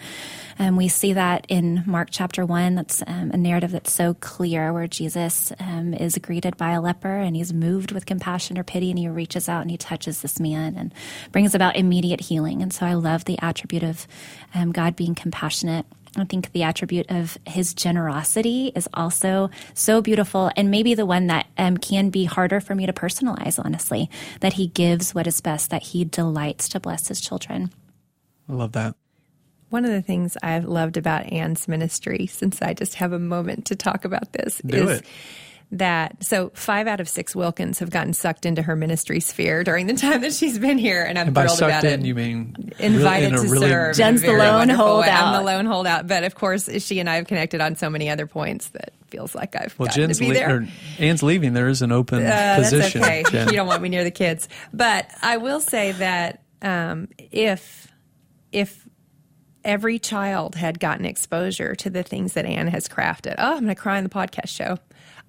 and 0.57 0.75
we 0.75 0.87
see 0.87 1.13
that 1.13 1.45
in 1.47 1.83
Mark 1.85 2.09
chapter 2.11 2.43
one. 2.43 2.73
That's 2.73 3.03
um, 3.05 3.29
a 3.31 3.37
narrative 3.37 3.69
that's 3.69 3.93
so 3.93 4.15
clear 4.15 4.73
where 4.73 4.87
Jesus 4.87 5.53
um, 5.59 5.93
is 5.93 6.17
greeted 6.17 6.57
by 6.57 6.71
a 6.71 6.81
leper 6.81 7.19
and 7.19 7.35
he's 7.35 7.53
moved 7.53 7.91
with 7.91 8.07
compassion 8.07 8.57
or 8.57 8.63
pity 8.63 8.89
and 8.89 8.97
he 8.97 9.07
reaches 9.07 9.47
out 9.47 9.61
and 9.61 9.69
he 9.69 9.77
touches 9.77 10.23
this 10.23 10.39
man 10.39 10.75
and 10.75 10.91
brings 11.31 11.53
about 11.53 11.75
immediate 11.75 12.21
healing. 12.21 12.63
And 12.63 12.73
so 12.73 12.83
I 12.83 12.95
love 12.95 13.25
the 13.25 13.37
attribute 13.43 13.83
of 13.83 14.07
um, 14.55 14.71
God 14.71 14.95
being 14.95 15.13
compassionate 15.13 15.85
I 16.17 16.25
think 16.25 16.51
the 16.51 16.63
attribute 16.63 17.09
of 17.09 17.37
his 17.45 17.73
generosity 17.73 18.71
is 18.75 18.89
also 18.93 19.49
so 19.73 20.01
beautiful, 20.01 20.51
and 20.55 20.71
maybe 20.71 20.93
the 20.93 21.05
one 21.05 21.27
that 21.27 21.47
um, 21.57 21.77
can 21.77 22.09
be 22.09 22.25
harder 22.25 22.59
for 22.59 22.75
me 22.75 22.85
to 22.85 22.93
personalize, 22.93 23.63
honestly, 23.63 24.09
that 24.39 24.53
he 24.53 24.67
gives 24.67 25.13
what 25.13 25.27
is 25.27 25.41
best, 25.41 25.69
that 25.69 25.83
he 25.83 26.05
delights 26.05 26.69
to 26.69 26.79
bless 26.79 27.07
his 27.07 27.21
children. 27.21 27.71
I 28.49 28.53
love 28.53 28.71
that. 28.73 28.95
One 29.69 29.83
of 29.83 29.91
the 29.91 30.01
things 30.01 30.37
I've 30.41 30.65
loved 30.65 30.97
about 30.97 31.31
Anne's 31.31 31.67
ministry, 31.67 32.25
since 32.25 32.61
I 32.61 32.73
just 32.73 32.95
have 32.95 33.11
a 33.11 33.19
moment 33.19 33.65
to 33.65 33.75
talk 33.75 34.05
about 34.05 34.31
this, 34.33 34.61
Do 34.65 34.89
is. 34.89 34.99
It 34.99 35.05
that 35.71 36.23
so 36.23 36.49
five 36.53 36.87
out 36.87 37.01
of 37.01 37.09
six 37.09 37.35
Wilkins 37.35 37.79
have 37.79 37.89
gotten 37.89 38.13
sucked 38.13 38.45
into 38.45 38.61
her 38.61 38.75
ministry 38.75 39.19
sphere 39.19 39.63
during 39.63 39.87
the 39.87 39.95
time 39.95 40.21
that 40.21 40.33
she's 40.33 40.57
been 40.57 40.77
here, 40.77 41.03
and 41.03 41.19
I'm 41.19 41.27
and 41.27 41.35
by 41.35 41.43
thrilled 41.43 41.57
sucked 41.57 41.71
about 41.71 41.83
in, 41.83 42.01
it. 42.01 42.05
You 42.05 42.15
mean 42.15 42.73
invited 42.79 43.33
really, 43.33 43.47
to 43.47 43.51
really 43.51 43.69
serve? 43.69 43.95
Jen's 43.97 44.21
the 44.21 44.31
lone 44.31 44.69
holdout. 44.69 45.09
I'm 45.09 45.43
the 45.43 45.51
lone 45.51 45.65
holdout, 45.65 46.07
but 46.07 46.23
of 46.23 46.35
course, 46.35 46.69
she 46.83 46.99
and 46.99 47.09
I 47.09 47.15
have 47.15 47.27
connected 47.27 47.59
on 47.59 47.75
so 47.75 47.89
many 47.89 48.09
other 48.09 48.27
points 48.27 48.69
that 48.69 48.93
feels 49.07 49.35
like 49.35 49.55
I've 49.55 49.77
well, 49.77 49.89
Jen's 49.89 50.19
to 50.19 50.25
be 50.25 50.33
there. 50.33 50.61
Le- 50.61 50.67
Anne's 50.99 51.23
leaving. 51.23 51.53
There 51.53 51.67
is 51.67 51.81
an 51.81 51.91
open 51.91 52.25
uh, 52.25 52.55
position. 52.57 53.01
That's 53.01 53.25
okay. 53.27 53.31
Jen. 53.31 53.49
You 53.49 53.55
don't 53.55 53.67
want 53.67 53.81
me 53.81 53.89
near 53.89 54.03
the 54.03 54.11
kids, 54.11 54.47
but 54.73 55.09
I 55.21 55.37
will 55.37 55.59
say 55.59 55.91
that 55.93 56.43
um, 56.61 57.09
if 57.31 57.91
if 58.53 58.87
every 59.65 59.99
child 59.99 60.55
had 60.55 60.79
gotten 60.79 61.05
exposure 61.05 61.75
to 61.75 61.89
the 61.89 62.01
things 62.01 62.33
that 62.33 62.45
Anne 62.45 62.69
has 62.69 62.87
crafted. 62.87 63.35
Oh, 63.37 63.51
I'm 63.51 63.63
going 63.63 63.67
to 63.67 63.75
cry 63.75 63.97
in 63.97 64.05
the 64.05 64.09
podcast 64.09 64.47
show. 64.47 64.77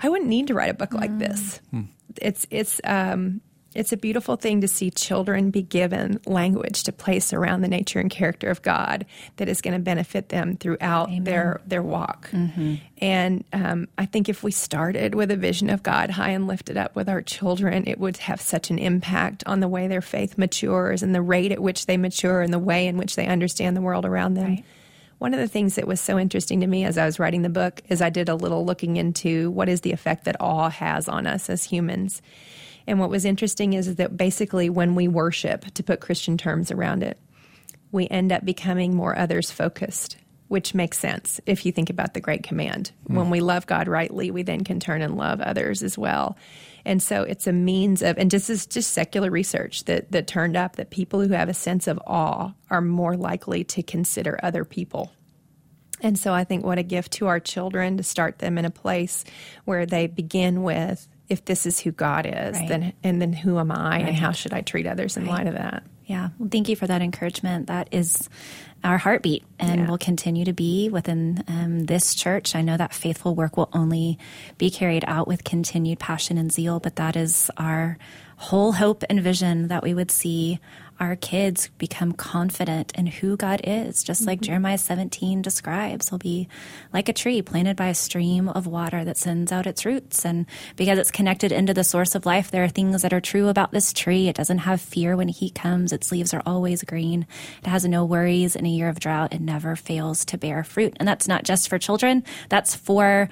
I 0.00 0.08
wouldn't 0.08 0.28
need 0.28 0.48
to 0.48 0.54
write 0.54 0.70
a 0.70 0.74
book 0.74 0.92
like 0.92 1.10
mm. 1.10 1.18
this. 1.18 1.60
Hmm. 1.70 1.82
It's 2.20 2.46
it's 2.50 2.80
um, 2.84 3.40
it's 3.74 3.92
a 3.92 3.96
beautiful 3.96 4.36
thing 4.36 4.62
to 4.62 4.68
see 4.68 4.90
children 4.90 5.50
be 5.50 5.62
given 5.62 6.20
language 6.26 6.84
to 6.84 6.92
place 6.92 7.32
around 7.32 7.60
the 7.60 7.68
nature 7.68 8.00
and 8.00 8.10
character 8.10 8.48
of 8.48 8.62
God 8.62 9.04
that 9.36 9.48
is 9.48 9.60
going 9.60 9.74
to 9.74 9.80
benefit 9.80 10.30
them 10.30 10.56
throughout 10.56 11.08
Amen. 11.08 11.24
their 11.24 11.60
their 11.66 11.82
walk. 11.82 12.30
Mm-hmm. 12.30 12.76
And 12.98 13.44
um, 13.52 13.88
I 13.98 14.06
think 14.06 14.28
if 14.28 14.42
we 14.42 14.50
started 14.50 15.14
with 15.14 15.30
a 15.30 15.36
vision 15.36 15.70
of 15.70 15.82
God 15.82 16.10
high 16.10 16.30
and 16.30 16.46
lifted 16.46 16.76
up 16.76 16.96
with 16.96 17.08
our 17.08 17.20
children, 17.20 17.84
it 17.86 18.00
would 18.00 18.16
have 18.16 18.40
such 18.40 18.70
an 18.70 18.78
impact 18.78 19.44
on 19.46 19.60
the 19.60 19.68
way 19.68 19.86
their 19.86 20.02
faith 20.02 20.38
matures 20.38 21.02
and 21.02 21.14
the 21.14 21.22
rate 21.22 21.52
at 21.52 21.60
which 21.60 21.86
they 21.86 21.96
mature 21.96 22.40
and 22.40 22.52
the 22.52 22.58
way 22.58 22.86
in 22.86 22.96
which 22.96 23.16
they 23.16 23.26
understand 23.26 23.76
the 23.76 23.82
world 23.82 24.06
around 24.06 24.34
them. 24.34 24.46
Right. 24.46 24.64
One 25.18 25.34
of 25.34 25.40
the 25.40 25.48
things 25.48 25.74
that 25.74 25.86
was 25.86 26.00
so 26.00 26.18
interesting 26.18 26.60
to 26.60 26.66
me 26.66 26.84
as 26.84 26.96
I 26.96 27.04
was 27.04 27.18
writing 27.18 27.42
the 27.42 27.48
book 27.48 27.82
is 27.88 28.00
I 28.00 28.10
did 28.10 28.28
a 28.28 28.36
little 28.36 28.64
looking 28.64 28.96
into 28.96 29.50
what 29.50 29.68
is 29.68 29.80
the 29.80 29.92
effect 29.92 30.24
that 30.24 30.40
awe 30.40 30.70
has 30.70 31.08
on 31.08 31.26
us 31.26 31.50
as 31.50 31.64
humans. 31.64 32.22
And 32.86 33.00
what 33.00 33.10
was 33.10 33.24
interesting 33.24 33.72
is 33.72 33.96
that 33.96 34.16
basically 34.16 34.70
when 34.70 34.94
we 34.94 35.08
worship, 35.08 35.66
to 35.74 35.82
put 35.82 36.00
Christian 36.00 36.38
terms 36.38 36.70
around 36.70 37.02
it, 37.02 37.18
we 37.90 38.08
end 38.08 38.32
up 38.32 38.44
becoming 38.44 38.94
more 38.94 39.18
others 39.18 39.50
focused, 39.50 40.16
which 40.46 40.74
makes 40.74 40.98
sense 40.98 41.40
if 41.46 41.66
you 41.66 41.72
think 41.72 41.90
about 41.90 42.14
the 42.14 42.20
Great 42.20 42.44
Command. 42.44 42.92
Mm. 43.08 43.16
When 43.16 43.30
we 43.30 43.40
love 43.40 43.66
God 43.66 43.88
rightly, 43.88 44.30
we 44.30 44.42
then 44.42 44.64
can 44.64 44.78
turn 44.78 45.02
and 45.02 45.16
love 45.16 45.40
others 45.40 45.82
as 45.82 45.98
well. 45.98 46.36
And 46.88 47.02
so 47.02 47.22
it's 47.22 47.46
a 47.46 47.52
means 47.52 48.00
of, 48.00 48.16
and 48.16 48.30
this 48.30 48.48
is 48.48 48.64
just 48.64 48.94
secular 48.94 49.30
research 49.30 49.84
that, 49.84 50.10
that 50.10 50.26
turned 50.26 50.56
up 50.56 50.76
that 50.76 50.88
people 50.88 51.20
who 51.20 51.34
have 51.34 51.50
a 51.50 51.54
sense 51.54 51.86
of 51.86 52.00
awe 52.06 52.52
are 52.70 52.80
more 52.80 53.14
likely 53.14 53.62
to 53.64 53.82
consider 53.82 54.40
other 54.42 54.64
people. 54.64 55.12
And 56.00 56.18
so 56.18 56.32
I 56.32 56.44
think 56.44 56.64
what 56.64 56.78
a 56.78 56.82
gift 56.82 57.12
to 57.14 57.26
our 57.26 57.40
children 57.40 57.98
to 57.98 58.02
start 58.02 58.38
them 58.38 58.56
in 58.56 58.64
a 58.64 58.70
place 58.70 59.26
where 59.66 59.84
they 59.84 60.06
begin 60.06 60.62
with, 60.62 61.06
if 61.28 61.44
this 61.44 61.66
is 61.66 61.78
who 61.78 61.92
God 61.92 62.24
is, 62.24 62.58
right. 62.58 62.68
then 62.68 62.92
and 63.04 63.20
then 63.20 63.34
who 63.34 63.58
am 63.58 63.70
I 63.70 63.90
right. 63.90 64.06
and 64.06 64.16
how 64.16 64.32
should 64.32 64.54
I 64.54 64.62
treat 64.62 64.86
others 64.86 65.18
in 65.18 65.26
right. 65.26 65.44
light 65.44 65.46
of 65.46 65.54
that? 65.56 65.82
Yeah. 66.08 66.30
Well, 66.38 66.48
thank 66.50 66.70
you 66.70 66.74
for 66.74 66.86
that 66.86 67.02
encouragement. 67.02 67.66
That 67.66 67.88
is 67.92 68.30
our 68.82 68.96
heartbeat 68.96 69.44
and 69.58 69.82
yeah. 69.82 69.90
will 69.90 69.98
continue 69.98 70.46
to 70.46 70.54
be 70.54 70.88
within 70.88 71.44
um, 71.48 71.84
this 71.84 72.14
church. 72.14 72.54
I 72.54 72.62
know 72.62 72.78
that 72.78 72.94
faithful 72.94 73.34
work 73.34 73.58
will 73.58 73.68
only 73.74 74.18
be 74.56 74.70
carried 74.70 75.04
out 75.06 75.28
with 75.28 75.44
continued 75.44 75.98
passion 75.98 76.38
and 76.38 76.50
zeal, 76.50 76.80
but 76.80 76.96
that 76.96 77.14
is 77.14 77.50
our 77.58 77.98
whole 78.36 78.72
hope 78.72 79.04
and 79.10 79.20
vision 79.20 79.68
that 79.68 79.82
we 79.82 79.92
would 79.92 80.10
see 80.10 80.60
our 81.00 81.16
kids 81.16 81.70
become 81.78 82.12
confident 82.12 82.92
in 82.96 83.06
who 83.06 83.36
God 83.36 83.60
is, 83.64 84.02
just 84.02 84.26
like 84.26 84.38
mm-hmm. 84.38 84.46
Jeremiah 84.46 84.78
17 84.78 85.42
describes. 85.42 86.08
He'll 86.08 86.18
be 86.18 86.48
like 86.92 87.08
a 87.08 87.12
tree 87.12 87.40
planted 87.42 87.76
by 87.76 87.88
a 87.88 87.94
stream 87.94 88.48
of 88.48 88.66
water 88.66 89.04
that 89.04 89.16
sends 89.16 89.52
out 89.52 89.66
its 89.66 89.84
roots. 89.84 90.24
And 90.24 90.46
because 90.76 90.98
it's 90.98 91.10
connected 91.10 91.52
into 91.52 91.72
the 91.72 91.84
source 91.84 92.14
of 92.14 92.26
life, 92.26 92.50
there 92.50 92.64
are 92.64 92.68
things 92.68 93.02
that 93.02 93.12
are 93.12 93.20
true 93.20 93.48
about 93.48 93.70
this 93.70 93.92
tree. 93.92 94.28
It 94.28 94.36
doesn't 94.36 94.58
have 94.58 94.80
fear 94.80 95.16
when 95.16 95.28
heat 95.28 95.54
comes. 95.54 95.92
Its 95.92 96.10
leaves 96.10 96.34
are 96.34 96.42
always 96.44 96.82
green. 96.82 97.26
It 97.62 97.68
has 97.68 97.84
no 97.84 98.04
worries 98.04 98.56
in 98.56 98.66
a 98.66 98.70
year 98.70 98.88
of 98.88 99.00
drought. 99.00 99.32
It 99.32 99.40
never 99.40 99.76
fails 99.76 100.24
to 100.26 100.38
bear 100.38 100.64
fruit. 100.64 100.96
And 100.98 101.06
that's 101.06 101.28
not 101.28 101.44
just 101.44 101.68
for 101.68 101.78
children. 101.78 102.24
That's 102.48 102.74
for 102.74 103.28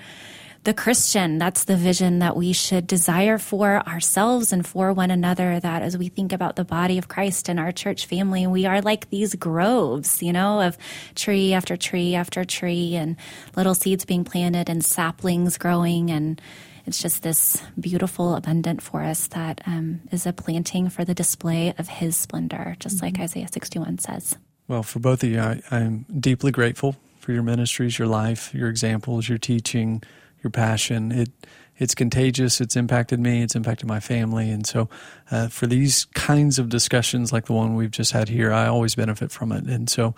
the 0.67 0.75
Christian. 0.75 1.39
That's 1.39 1.63
the 1.65 1.77
vision 1.77 2.19
that 2.19 2.37
we 2.37 2.53
should 2.53 2.89
desire 2.89 3.39
for 3.39 3.89
ourselves 3.89 4.53
and 4.53 4.67
for 4.67 4.93
one 4.93 5.13
another. 5.13 5.61
That 5.61 5.81
as 5.81 5.97
we 5.97 6.09
think 6.09 6.33
about 6.33 6.57
the 6.57 6.65
body 6.65 6.99
of 6.99 7.07
Christ 7.07 7.49
and 7.49 7.61
our 7.61 7.71
church 7.71 8.07
family, 8.07 8.49
we 8.49 8.67
are 8.67 8.83
like 8.83 9.09
these 9.09 9.37
groves, 9.37 10.25
you 10.25 10.33
know, 10.33 10.61
of 10.61 10.77
tree 11.15 11.53
after 11.53 11.77
tree 11.77 12.17
after 12.17 12.45
tree 12.45 12.97
and 12.97 13.17
little 13.57 13.77
seeds 13.77 14.05
being 14.05 14.25
planted 14.25 14.69
and 14.69 14.85
saplings 14.85 15.57
growing. 15.57 16.11
And 16.11 16.43
it's 16.85 17.01
just 17.01 17.23
this 17.23 17.63
beautiful, 17.79 18.35
abundant 18.35 18.83
forest 18.83 19.31
that 19.31 19.61
um, 19.67 20.01
is 20.11 20.27
a 20.27 20.33
planting 20.33 20.89
for 20.89 21.05
the 21.05 21.15
display 21.15 21.75
of 21.79 21.87
his 21.87 22.17
splendor, 22.17 22.75
just 22.81 22.97
mm-hmm. 22.97 23.07
like 23.07 23.21
Isaiah 23.21 23.49
61 23.49 23.99
says. 23.99 24.37
Well, 24.67 24.83
for 24.83 24.99
both 24.99 25.23
of 25.23 25.31
you, 25.31 25.39
I, 25.39 25.63
I'm 25.71 26.07
deeply 26.19 26.51
grateful 26.51 26.97
for 27.21 27.31
your 27.31 27.45
ministries, 27.45 28.01
your 28.01 28.09
life, 28.09 28.53
your 28.53 28.69
examples, 28.69 29.29
your 29.29 29.39
teaching 29.39 30.03
your 30.47 30.51
passion. 30.51 31.11
It 31.11 31.31
it's 31.79 31.95
contagious. 31.95 32.61
It's 32.61 32.75
impacted 32.75 33.21
me. 33.21 33.43
It's 33.43 33.55
impacted 33.55 33.87
my 33.87 34.01
family. 34.01 34.51
And 34.51 34.67
so, 34.67 34.89
uh, 35.31 35.49
for 35.49 35.67
these 35.67 36.07
kinds 36.15 36.59
of 36.59 36.71
discussions 36.71 37.35
like 37.35 37.47
the 37.47 37.53
one 37.53 37.75
we've 37.75 37.91
just 37.91 38.13
had 38.13 38.31
here, 38.31 38.51
I 38.51 38.67
always 38.67 38.95
benefit 38.95 39.31
from 39.31 39.53
it. 39.53 39.65
And 39.65 39.91
so, 39.91 40.15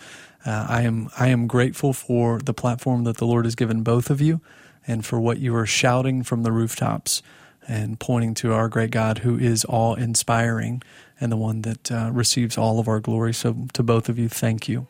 uh, 0.47 0.67
I 0.69 0.83
am 0.83 1.09
I 1.19 1.29
am 1.29 1.47
grateful 1.49 1.93
for 1.93 2.39
the 2.39 2.55
platform 2.55 3.05
that 3.05 3.17
the 3.17 3.27
Lord 3.27 3.45
has 3.45 3.57
given 3.57 3.83
both 3.83 4.09
of 4.11 4.21
you, 4.21 4.41
and 4.87 5.05
for 5.05 5.19
what 5.19 5.39
you 5.39 5.55
are 5.57 5.67
shouting 5.67 6.23
from 6.23 6.43
the 6.43 6.53
rooftops 6.53 7.23
and 7.67 7.99
pointing 7.99 8.35
to 8.35 8.53
our 8.53 8.69
great 8.69 8.91
God, 8.91 9.19
who 9.19 9.37
is 9.37 9.65
all 9.65 9.95
inspiring 9.95 10.83
and 11.21 11.33
the 11.33 11.37
one 11.37 11.63
that 11.63 11.91
uh, 11.91 12.11
receives 12.13 12.57
all 12.57 12.79
of 12.79 12.87
our 12.87 13.01
glory. 13.01 13.35
So, 13.35 13.67
to 13.73 13.83
both 13.83 14.09
of 14.09 14.19
you, 14.19 14.29
thank 14.29 14.69
you. 14.69 14.87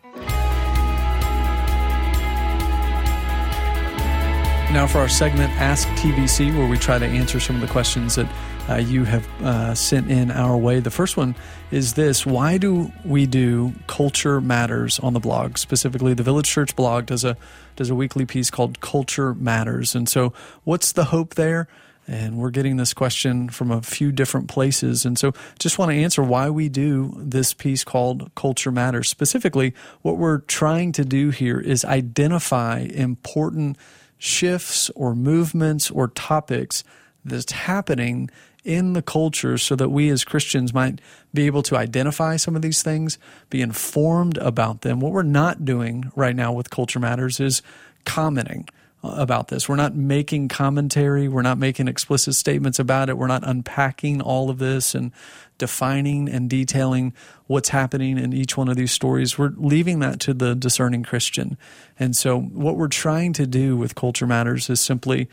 Now, 4.71 4.87
for 4.87 4.99
our 4.99 5.09
segment, 5.09 5.51
Ask 5.55 5.89
TVC, 5.97 6.55
where 6.55 6.69
we 6.69 6.77
try 6.77 6.99
to 6.99 7.07
answer 7.07 7.41
some 7.41 7.57
of 7.57 7.63
the 7.63 7.69
questions 7.69 8.17
that 8.17 8.31
uh, 8.69 8.75
you 8.77 9.05
have 9.05 9.27
uh, 9.43 9.75
sent 9.75 10.11
in 10.11 10.31
our 10.31 10.59
way. 10.59 10.79
The 10.81 10.91
first 10.91 11.17
one 11.17 11.35
is 11.71 11.95
this 11.95 12.27
Why 12.27 12.59
do 12.59 12.93
we 13.03 13.25
do 13.25 13.73
Culture 13.87 14.43
Matters 14.43 14.99
on 14.99 15.15
the 15.15 15.21
blog? 15.21 15.57
Specifically, 15.57 16.13
the 16.13 16.23
Village 16.23 16.51
Church 16.51 16.77
blog 16.77 17.07
does 17.07 17.25
a, 17.25 17.35
does 17.77 17.89
a 17.89 17.95
weekly 17.95 18.27
piece 18.27 18.51
called 18.51 18.81
Culture 18.83 19.33
Matters. 19.33 19.95
And 19.95 20.07
so, 20.07 20.35
what's 20.65 20.93
the 20.93 21.05
hope 21.05 21.37
there? 21.37 21.67
And 22.07 22.37
we're 22.37 22.51
getting 22.51 22.77
this 22.77 22.93
question 22.93 23.49
from 23.49 23.71
a 23.71 23.81
few 23.81 24.13
different 24.13 24.49
places. 24.49 25.07
And 25.07 25.19
so, 25.19 25.33
just 25.59 25.79
want 25.79 25.93
to 25.93 25.97
answer 25.97 26.23
why 26.23 26.51
we 26.51 26.69
do 26.69 27.15
this 27.17 27.55
piece 27.55 27.85
called 27.85 28.31
Culture 28.35 28.71
Matters. 28.71 29.09
Specifically, 29.09 29.73
what 30.03 30.19
we're 30.19 30.41
trying 30.41 30.93
to 30.93 31.07
do 31.07 31.31
here 31.31 31.59
is 31.59 31.87
identify 31.87 32.81
important 32.81 33.79
shifts 34.19 34.91
or 34.91 35.15
movements 35.15 35.91
or 35.91 36.09
topics 36.09 36.85
that's 37.25 37.53
happening 37.53 38.31
in 38.65 38.93
the 38.93 39.03
culture 39.03 39.57
so 39.57 39.75
that 39.77 39.89
we 39.89 40.11
as 40.11 40.25
Christians 40.25 40.75
might 40.75 41.01
be 41.33 41.47
able 41.47 41.63
to 41.63 41.77
identify 41.77 42.37
some 42.37 42.57
of 42.57 42.63
these 42.63 42.83
things, 42.83 43.19
be 43.49 43.63
informed 43.63 44.37
about 44.39 44.83
them. 44.83 45.01
What 45.01 45.13
we're 45.13 45.23
not 45.23 45.65
doing 45.65 46.11
right 46.15 46.37
now 46.37 46.53
with 46.53 46.71
Culture 46.71 46.99
Matters 46.99 47.41
is 47.41 47.63
commenting 48.05 48.69
about 49.03 49.49
this. 49.49 49.69
We're 49.69 49.77
not 49.77 49.95
making 49.95 50.49
commentary. 50.49 51.29
We're 51.29 51.43
not 51.43 51.59
making 51.59 51.89
explicit 51.89 52.35
statements 52.35 52.79
about 52.79 53.09
it. 53.09 53.17
We're 53.17 53.29
not 53.29 53.47
unpacking 53.47 54.21
all 54.21 54.51
of 54.51 54.59
this 54.59 54.95
and 54.95 55.13
defining 55.57 56.29
and 56.29 56.51
detailing 56.51 57.13
what's 57.47 57.69
happening 57.69 58.19
in 58.19 58.33
each 58.33 58.57
one 58.57 58.69
of 58.69 58.77
these 58.77 58.93
stories. 58.93 59.39
We're 59.39 59.53
leaving 59.57 60.01
that 60.01 60.21
to 60.21 60.35
the 60.35 60.55
discerning 60.55 61.05
Christian. 61.05 61.57
And 61.99 62.17
so, 62.17 62.41
what 62.41 62.77
we're 62.77 62.89
trying 62.89 63.33
to 63.35 63.47
do 63.47 63.77
with 63.77 63.95
Culture 63.95 64.27
Matters 64.27 64.69
is 64.69 64.81
simply 64.81 65.29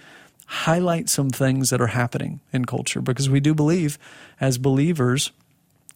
highlight 0.47 1.09
some 1.09 1.29
things 1.29 1.71
that 1.71 1.81
are 1.81 1.87
happening 1.87 2.39
in 2.53 2.65
culture 2.65 3.01
because 3.01 3.29
we 3.29 3.39
do 3.39 3.55
believe, 3.55 3.97
as 4.39 4.59
believers, 4.59 5.31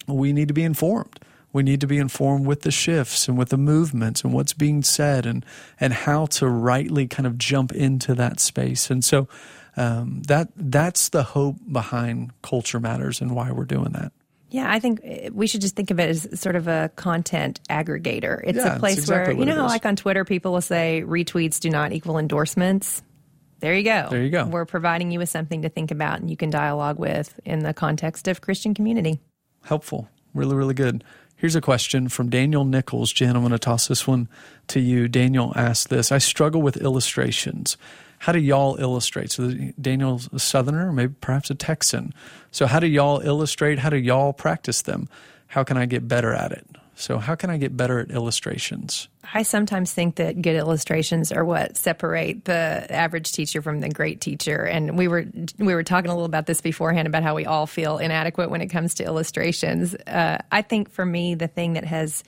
we 0.08 0.34
need 0.34 0.48
to 0.48 0.56
be 0.56 0.64
informed 0.64 1.20
we 1.52 1.64
need 1.64 1.82
to 1.82 1.88
be 1.88 1.98
informed 1.98 2.46
with 2.46 2.62
the 2.62 2.72
shifts 2.72 3.28
and 3.28 3.38
with 3.38 3.50
the 3.50 3.58
movements 3.58 4.24
and 4.24 4.34
what's 4.34 4.54
being 4.54 4.84
said 4.84 5.26
and 5.26 5.46
and 5.80 5.94
how 5.94 6.26
to 6.28 6.48
rightly 6.48 7.08
kind 7.08 7.26
of 7.28 7.38
jump 7.38 7.72
into 7.72 8.14
that 8.16 8.40
space. 8.40 8.90
And 8.90 9.04
so 9.04 9.28
um, 9.78 10.22
that 10.24 10.50
that's 10.56 11.10
the 11.10 11.24
hope 11.24 11.58
behind 11.72 12.32
Culture 12.42 12.80
Matters 12.80 13.22
and 13.22 13.36
why 13.36 13.52
we're 13.52 13.66
doing 13.66 13.92
that. 13.94 14.12
Yeah, 14.50 14.72
I 14.72 14.80
think 14.80 15.02
eh, 15.04 15.30
we 15.32 15.48
should 15.48 15.62
just 15.62 15.76
think 15.76 15.92
of 15.92 16.00
it 16.00 16.10
as 16.10 16.40
sort 16.40 16.56
of 16.56 16.68
a 16.68 16.92
content 16.96 17.60
aggregator. 17.70 18.42
It's 18.44 18.58
yeah, 18.58 18.76
a 18.76 18.80
place 18.80 18.98
exactly 18.98 19.36
where, 19.36 19.48
you 19.48 19.54
know, 19.54 19.66
like 19.66 19.86
on 19.86 19.96
Twitter, 19.96 20.26
people 20.26 20.54
will 20.54 20.62
say 20.62 21.04
retweets 21.06 21.60
do 21.60 21.70
not 21.70 21.94
equal 21.94 22.18
endorsements. 22.18 23.04
There 23.60 23.76
you 23.76 23.84
go. 23.84 24.08
There 24.10 24.24
you 24.24 24.30
go. 24.30 24.46
We're 24.46 24.66
providing 24.66 25.12
you 25.12 25.20
with 25.20 25.30
something 25.30 25.64
to 25.64 25.70
think 25.70 25.92
about 25.92 26.20
and 26.20 26.30
you 26.30 26.38
can 26.38 26.50
dialogue 26.50 26.98
with 26.98 27.40
in 27.46 27.60
the 27.60 27.74
context 27.74 28.28
of 28.28 28.42
Christian 28.42 28.74
community. 28.74 29.20
Helpful. 29.64 30.10
Really, 30.34 30.56
really 30.56 30.74
good. 30.74 31.04
Here's 31.40 31.56
a 31.56 31.62
question 31.62 32.10
from 32.10 32.30
Daniel 32.30 32.66
Nichols. 32.66 33.14
Jen, 33.14 33.34
I'm 33.34 33.42
going 33.42 33.54
to 33.54 33.60
toss 33.60 33.88
this 33.88 34.06
one 34.06 34.28
to 34.68 34.82
you. 34.82 35.08
Daniel 35.08 35.54
asked 35.56 35.88
this 35.88 36.12
I 36.12 36.18
struggle 36.18 36.62
with 36.62 36.76
illustrations. 36.76 37.78
How 38.18 38.34
do 38.34 38.40
y'all 38.40 38.76
illustrate? 38.78 39.32
So 39.32 39.54
Daniel's 39.80 40.28
a 40.34 40.40
Southerner, 40.40 40.92
maybe 40.92 41.14
perhaps 41.22 41.50
a 41.50 41.56
Texan. 41.56 42.14
So 42.52 42.66
how 42.66 42.82
do 42.82 42.88
y'all 42.88 43.22
illustrate? 43.22 43.80
How 43.80 43.90
do 43.90 43.96
y'all 43.96 44.34
practice 44.34 44.82
them? 44.82 45.08
How 45.48 45.64
can 45.64 45.78
I 45.78 45.86
get 45.86 46.10
better 46.10 46.34
at 46.34 46.52
it? 46.52 46.68
So, 47.00 47.18
how 47.18 47.36
can 47.36 47.50
I 47.50 47.58
get 47.58 47.78
better 47.78 48.00
at 48.00 48.12
illustrations? 48.12 49.08
I 49.34 49.44
sometimes 49.44 49.94
think 49.94 50.16
that 50.16 50.42
good 50.42 50.58
illustrations 50.58 51.32
are 51.32 51.46
what 51.46 51.78
separate 51.78 52.44
the 52.44 52.86
average 52.90 53.32
teacher 53.32 53.62
from 53.62 53.80
the 53.80 53.88
great 53.88 54.20
teacher. 54.20 54.66
And 54.66 54.98
we 54.98 55.08
were 55.08 55.26
we 55.58 55.74
were 55.74 55.84
talking 55.84 56.12
a 56.12 56.14
little 56.14 56.26
about 56.26 56.46
this 56.46 56.60
beforehand 56.60 57.08
about 57.08 57.24
how 57.24 57.36
we 57.36 57.46
all 57.46 57.68
feel 57.68 58.00
inadequate 58.00 58.50
when 58.50 58.60
it 58.60 58.68
comes 58.68 58.96
to 58.96 59.06
illustrations. 59.06 59.96
Uh, 60.08 60.40
I 60.52 60.62
think 60.62 60.92
for 60.92 61.06
me, 61.06 61.36
the 61.36 61.48
thing 61.48 61.74
that 61.74 61.86
has 61.86 62.22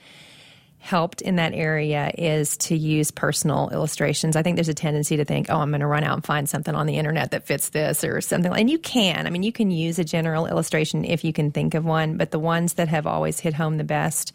helped 0.82 1.20
in 1.20 1.36
that 1.36 1.54
area 1.54 2.10
is 2.18 2.56
to 2.56 2.76
use 2.76 3.12
personal 3.12 3.70
illustrations. 3.72 4.34
I 4.34 4.42
think 4.42 4.56
there's 4.56 4.68
a 4.68 4.74
tendency 4.74 5.16
to 5.16 5.24
think, 5.24 5.46
oh, 5.48 5.58
I'm 5.58 5.70
going 5.70 5.80
to 5.80 5.86
run 5.86 6.02
out 6.02 6.14
and 6.14 6.24
find 6.24 6.48
something 6.48 6.74
on 6.74 6.86
the 6.86 6.96
internet 6.96 7.30
that 7.30 7.46
fits 7.46 7.68
this 7.68 8.02
or 8.02 8.20
something. 8.20 8.52
And 8.52 8.68
you 8.68 8.80
can. 8.80 9.28
I 9.28 9.30
mean, 9.30 9.44
you 9.44 9.52
can 9.52 9.70
use 9.70 10.00
a 10.00 10.04
general 10.04 10.46
illustration 10.46 11.04
if 11.04 11.22
you 11.22 11.32
can 11.32 11.52
think 11.52 11.74
of 11.74 11.84
one, 11.84 12.16
but 12.16 12.32
the 12.32 12.40
ones 12.40 12.74
that 12.74 12.88
have 12.88 13.06
always 13.06 13.38
hit 13.38 13.54
home 13.54 13.76
the 13.76 13.84
best 13.84 14.32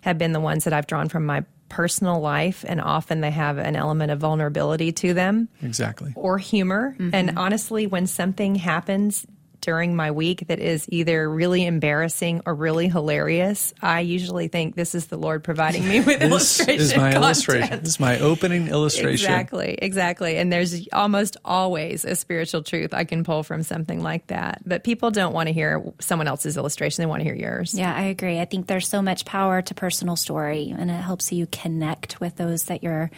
have 0.00 0.16
been 0.16 0.32
the 0.32 0.40
ones 0.40 0.64
that 0.64 0.72
I've 0.72 0.86
drawn 0.86 1.10
from 1.10 1.26
my 1.26 1.44
personal 1.68 2.20
life, 2.20 2.64
and 2.66 2.80
often 2.80 3.20
they 3.20 3.30
have 3.30 3.58
an 3.58 3.76
element 3.76 4.10
of 4.10 4.18
vulnerability 4.18 4.92
to 4.92 5.12
them. 5.12 5.48
Exactly. 5.62 6.14
Or 6.16 6.38
humor. 6.38 6.96
Mm-hmm. 6.98 7.14
And 7.14 7.38
honestly, 7.38 7.86
when 7.86 8.06
something 8.06 8.54
happens 8.54 9.26
during 9.62 9.96
my 9.96 10.10
week 10.10 10.46
that 10.48 10.58
is 10.58 10.86
either 10.90 11.30
really 11.30 11.64
embarrassing 11.64 12.42
or 12.44 12.54
really 12.54 12.88
hilarious, 12.88 13.72
I 13.80 14.00
usually 14.00 14.48
think 14.48 14.74
this 14.74 14.94
is 14.94 15.06
the 15.06 15.16
Lord 15.16 15.42
providing 15.42 15.88
me 15.88 16.00
with 16.00 16.20
this 16.20 16.30
illustration. 16.30 16.78
This 16.78 16.90
is 16.90 16.96
my 16.96 17.02
content. 17.04 17.24
illustration. 17.24 17.80
This 17.80 17.88
is 17.88 18.00
my 18.00 18.18
opening 18.18 18.68
illustration. 18.68 19.12
Exactly, 19.12 19.78
exactly. 19.80 20.36
And 20.36 20.52
there's 20.52 20.86
almost 20.92 21.36
always 21.44 22.04
a 22.04 22.16
spiritual 22.16 22.62
truth 22.62 22.92
I 22.92 23.04
can 23.04 23.24
pull 23.24 23.42
from 23.42 23.62
something 23.62 24.02
like 24.02 24.26
that. 24.26 24.60
But 24.66 24.84
people 24.84 25.10
don't 25.10 25.32
want 25.32 25.46
to 25.46 25.52
hear 25.52 25.82
someone 26.00 26.28
else's 26.28 26.56
illustration; 26.56 27.00
they 27.00 27.06
want 27.06 27.20
to 27.20 27.24
hear 27.24 27.34
yours. 27.34 27.72
Yeah, 27.72 27.94
I 27.94 28.02
agree. 28.02 28.40
I 28.40 28.44
think 28.44 28.66
there's 28.66 28.88
so 28.88 29.00
much 29.00 29.24
power 29.24 29.62
to 29.62 29.74
personal 29.74 30.16
story, 30.16 30.74
and 30.76 30.90
it 30.90 30.94
helps 30.94 31.32
you 31.32 31.46
connect 31.46 32.20
with 32.20 32.36
those 32.36 32.64
that 32.64 32.82
you're 32.82 33.10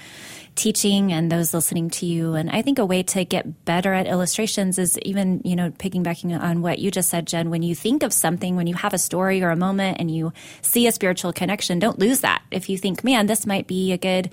teaching 0.55 1.13
and 1.13 1.31
those 1.31 1.53
listening 1.53 1.91
to 1.91 2.07
you. 2.07 2.35
And 2.35 2.51
I 2.51 2.63
think 2.63 2.79
a 2.79 2.87
way 2.87 3.03
to 3.03 3.25
get 3.25 3.65
better 3.65 3.93
at 3.93 4.07
illustrations 4.07 4.79
is 4.79 4.99
even, 5.01 5.41
you 5.45 5.57
know, 5.57 5.71
piggybacking 5.71 6.34
on 6.35 6.63
what 6.63 6.79
you 6.79 6.91
just 6.91 7.09
said, 7.09 7.27
Jen, 7.27 7.51
when 7.51 7.63
you 7.63 7.75
think 7.75 8.03
of 8.03 8.13
something, 8.13 8.57
when 8.57 8.67
you 8.67 8.75
have 8.75 8.95
a 8.95 8.99
story 8.99 9.43
or 9.43 9.51
a 9.51 9.57
moment 9.57 9.99
and 10.01 10.11
you 10.11 10.33
see 10.63 10.87
a 10.87 10.93
spiritual 10.93 11.33
connection, 11.33 11.79
don't 11.79 11.99
lose 11.99 12.21
that. 12.21 12.43
If 12.51 12.69
you 12.69 12.79
think, 12.79 13.05
man, 13.05 13.27
this 13.27 13.47
might 13.47 13.67
be 13.67 13.93
a 13.93 13.99
good 13.99 14.31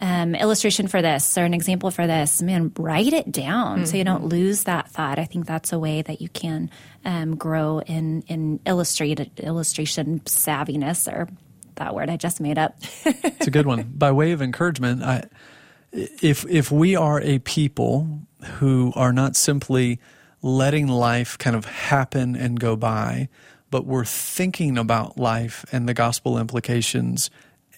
um, 0.00 0.34
illustration 0.34 0.86
for 0.86 1.02
this 1.02 1.36
or 1.36 1.44
an 1.44 1.54
example 1.54 1.90
for 1.90 2.06
this, 2.06 2.40
man, 2.40 2.72
write 2.78 3.12
it 3.12 3.30
down 3.32 3.78
mm-hmm. 3.78 3.84
so 3.84 3.96
you 3.96 4.04
don't 4.04 4.20
mm-hmm. 4.20 4.28
lose 4.28 4.64
that 4.64 4.90
thought. 4.90 5.18
I 5.18 5.24
think 5.24 5.46
that's 5.46 5.72
a 5.72 5.78
way 5.78 6.02
that 6.02 6.20
you 6.20 6.28
can 6.28 6.70
um, 7.04 7.36
grow 7.36 7.80
in 7.80 8.22
in 8.22 8.60
illustrated 8.64 9.40
illustration 9.40 10.20
savviness 10.20 11.12
or 11.12 11.28
that 11.76 11.94
word 11.94 12.10
I 12.10 12.16
just 12.16 12.40
made 12.40 12.58
up. 12.58 12.76
it's 13.04 13.46
a 13.46 13.50
good 13.50 13.66
one. 13.66 13.82
By 13.94 14.12
way 14.12 14.32
of 14.32 14.42
encouragement, 14.42 15.02
I, 15.02 15.24
if 15.92 16.44
if 16.48 16.70
we 16.70 16.96
are 16.96 17.20
a 17.20 17.38
people 17.40 18.20
who 18.58 18.92
are 18.94 19.12
not 19.12 19.36
simply 19.36 19.98
letting 20.42 20.88
life 20.88 21.36
kind 21.38 21.56
of 21.56 21.64
happen 21.64 22.36
and 22.36 22.60
go 22.60 22.76
by, 22.76 23.28
but 23.70 23.84
we're 23.84 24.04
thinking 24.04 24.78
about 24.78 25.18
life 25.18 25.64
and 25.72 25.88
the 25.88 25.94
gospel 25.94 26.38
implications 26.38 27.30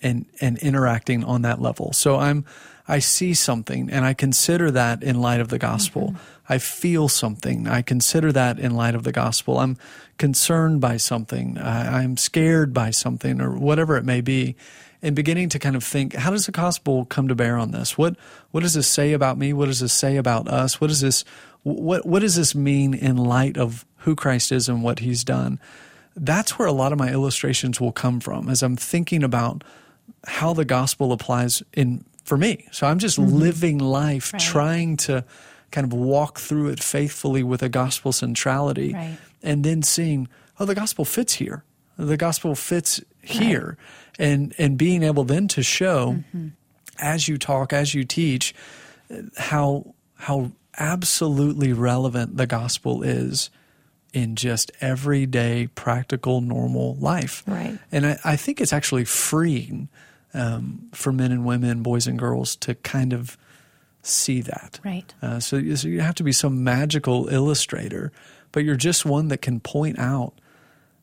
and 0.02 0.26
and 0.40 0.58
interacting 0.58 1.24
on 1.24 1.42
that 1.42 1.60
level. 1.60 1.92
So 1.92 2.16
I'm 2.18 2.44
I 2.88 2.98
see 2.98 3.34
something 3.34 3.90
and 3.90 4.04
I 4.04 4.14
consider 4.14 4.70
that 4.72 5.02
in 5.02 5.20
light 5.20 5.40
of 5.40 5.48
the 5.48 5.58
gospel. 5.58 6.08
Mm-hmm. 6.08 6.52
I 6.52 6.58
feel 6.58 7.08
something. 7.08 7.68
I 7.68 7.82
consider 7.82 8.32
that 8.32 8.58
in 8.58 8.74
light 8.74 8.96
of 8.96 9.04
the 9.04 9.12
gospel. 9.12 9.58
I'm 9.58 9.76
concerned 10.18 10.80
by 10.80 10.96
something. 10.96 11.56
I, 11.56 12.02
I'm 12.02 12.16
scared 12.16 12.74
by 12.74 12.90
something 12.90 13.40
or 13.40 13.56
whatever 13.56 13.96
it 13.96 14.04
may 14.04 14.20
be. 14.20 14.56
And 15.02 15.14
beginning 15.16 15.48
to 15.50 15.58
kind 15.58 15.76
of 15.76 15.84
think, 15.84 16.14
how 16.14 16.30
does 16.30 16.46
the 16.46 16.52
gospel 16.52 17.06
come 17.06 17.28
to 17.28 17.34
bear 17.34 17.56
on 17.56 17.70
this? 17.70 17.96
What 17.96 18.16
what 18.50 18.62
does 18.62 18.74
this 18.74 18.88
say 18.88 19.12
about 19.12 19.38
me? 19.38 19.52
What 19.52 19.66
does 19.66 19.80
this 19.80 19.92
say 19.92 20.16
about 20.16 20.48
us? 20.48 20.80
What 20.80 20.88
does 20.88 21.00
this 21.00 21.24
what 21.62 22.06
what 22.06 22.20
does 22.20 22.36
this 22.36 22.54
mean 22.54 22.94
in 22.94 23.16
light 23.16 23.56
of 23.56 23.84
who 23.98 24.16
Christ 24.16 24.52
is 24.52 24.68
and 24.68 24.82
what 24.82 25.00
he's 25.00 25.24
done? 25.24 25.60
That's 26.16 26.58
where 26.58 26.68
a 26.68 26.72
lot 26.72 26.92
of 26.92 26.98
my 26.98 27.10
illustrations 27.10 27.80
will 27.80 27.92
come 27.92 28.20
from 28.20 28.48
as 28.48 28.62
I'm 28.62 28.76
thinking 28.76 29.22
about 29.22 29.62
how 30.26 30.52
the 30.52 30.64
gospel 30.64 31.12
applies 31.12 31.62
in 31.72 32.04
for 32.24 32.36
me. 32.36 32.66
So 32.72 32.86
I'm 32.86 32.98
just 32.98 33.18
mm-hmm. 33.18 33.36
living 33.36 33.78
life 33.78 34.32
right. 34.32 34.42
trying 34.42 34.96
to 34.98 35.24
kind 35.70 35.84
of 35.84 35.92
walk 35.92 36.38
through 36.38 36.68
it 36.68 36.82
faithfully 36.82 37.42
with 37.42 37.62
a 37.62 37.68
gospel 37.68 38.12
centrality 38.12 38.92
right. 38.92 39.18
and 39.42 39.64
then 39.64 39.82
seeing, 39.82 40.28
oh, 40.58 40.64
the 40.64 40.74
gospel 40.74 41.04
fits 41.04 41.34
here. 41.34 41.64
The 41.96 42.16
gospel 42.16 42.54
fits 42.54 43.00
here. 43.22 43.76
Right. 44.18 44.26
And 44.26 44.54
and 44.58 44.76
being 44.76 45.02
able 45.02 45.24
then 45.24 45.48
to 45.48 45.62
show 45.62 46.12
mm-hmm. 46.12 46.48
as 46.98 47.28
you 47.28 47.38
talk, 47.38 47.72
as 47.72 47.94
you 47.94 48.04
teach, 48.04 48.54
how 49.36 49.94
how 50.16 50.52
absolutely 50.78 51.72
relevant 51.72 52.36
the 52.36 52.46
gospel 52.46 53.02
is 53.02 53.50
in 54.12 54.36
just 54.36 54.72
everyday, 54.80 55.68
practical, 55.68 56.40
normal 56.40 56.96
life. 56.96 57.42
Right. 57.46 57.78
And 57.92 58.06
I, 58.06 58.18
I 58.24 58.36
think 58.36 58.60
it's 58.60 58.72
actually 58.72 59.04
freeing 59.04 59.88
um, 60.34 60.88
for 60.92 61.12
men 61.12 61.32
and 61.32 61.44
women, 61.44 61.82
boys 61.82 62.06
and 62.06 62.18
girls, 62.18 62.56
to 62.56 62.74
kind 62.76 63.12
of 63.12 63.36
see 64.02 64.40
that. 64.42 64.80
Right. 64.84 65.12
Uh, 65.22 65.40
so, 65.40 65.74
so 65.74 65.88
you 65.88 66.00
have 66.00 66.14
to 66.16 66.22
be 66.22 66.32
some 66.32 66.64
magical 66.64 67.28
illustrator, 67.28 68.12
but 68.52 68.64
you're 68.64 68.76
just 68.76 69.04
one 69.04 69.28
that 69.28 69.42
can 69.42 69.60
point 69.60 69.98
out 69.98 70.34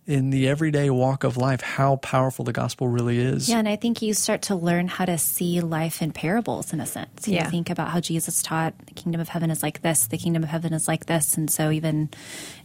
in 0.08 0.30
the 0.30 0.48
everyday 0.48 0.90
walk 0.90 1.26
of 1.26 1.36
life 1.36 1.60
how 1.60 1.98
powerful 1.98 2.46
the 2.46 2.54
gospel 2.54 2.88
really 2.88 3.20
is. 3.20 3.50
Yeah, 3.50 3.60
and 3.60 3.68
I 3.68 3.76
think 3.76 4.02
you 4.02 4.14
start 4.14 4.44
to 4.44 4.56
learn 4.56 4.88
how 4.88 5.04
to 5.04 5.18
see 5.18 5.60
life 5.60 6.02
in 6.02 6.14
parables 6.14 6.72
in 6.72 6.80
a 6.80 6.86
sense. 6.86 7.28
You 7.28 7.36
Yeah. 7.36 7.50
think 7.50 7.70
about 7.70 7.90
how 7.90 8.00
Jesus 8.00 8.42
taught 8.42 8.74
the 8.86 8.94
kingdom 8.94 9.20
of 9.20 9.28
heaven 9.28 9.52
is 9.52 9.62
like 9.62 9.82
this, 9.82 10.08
the 10.08 10.18
kingdom 10.18 10.44
of 10.44 10.50
heaven 10.50 10.72
is 10.72 10.88
like 10.88 11.08
this. 11.08 11.36
And 11.36 11.52
so, 11.52 11.72
even 11.72 12.10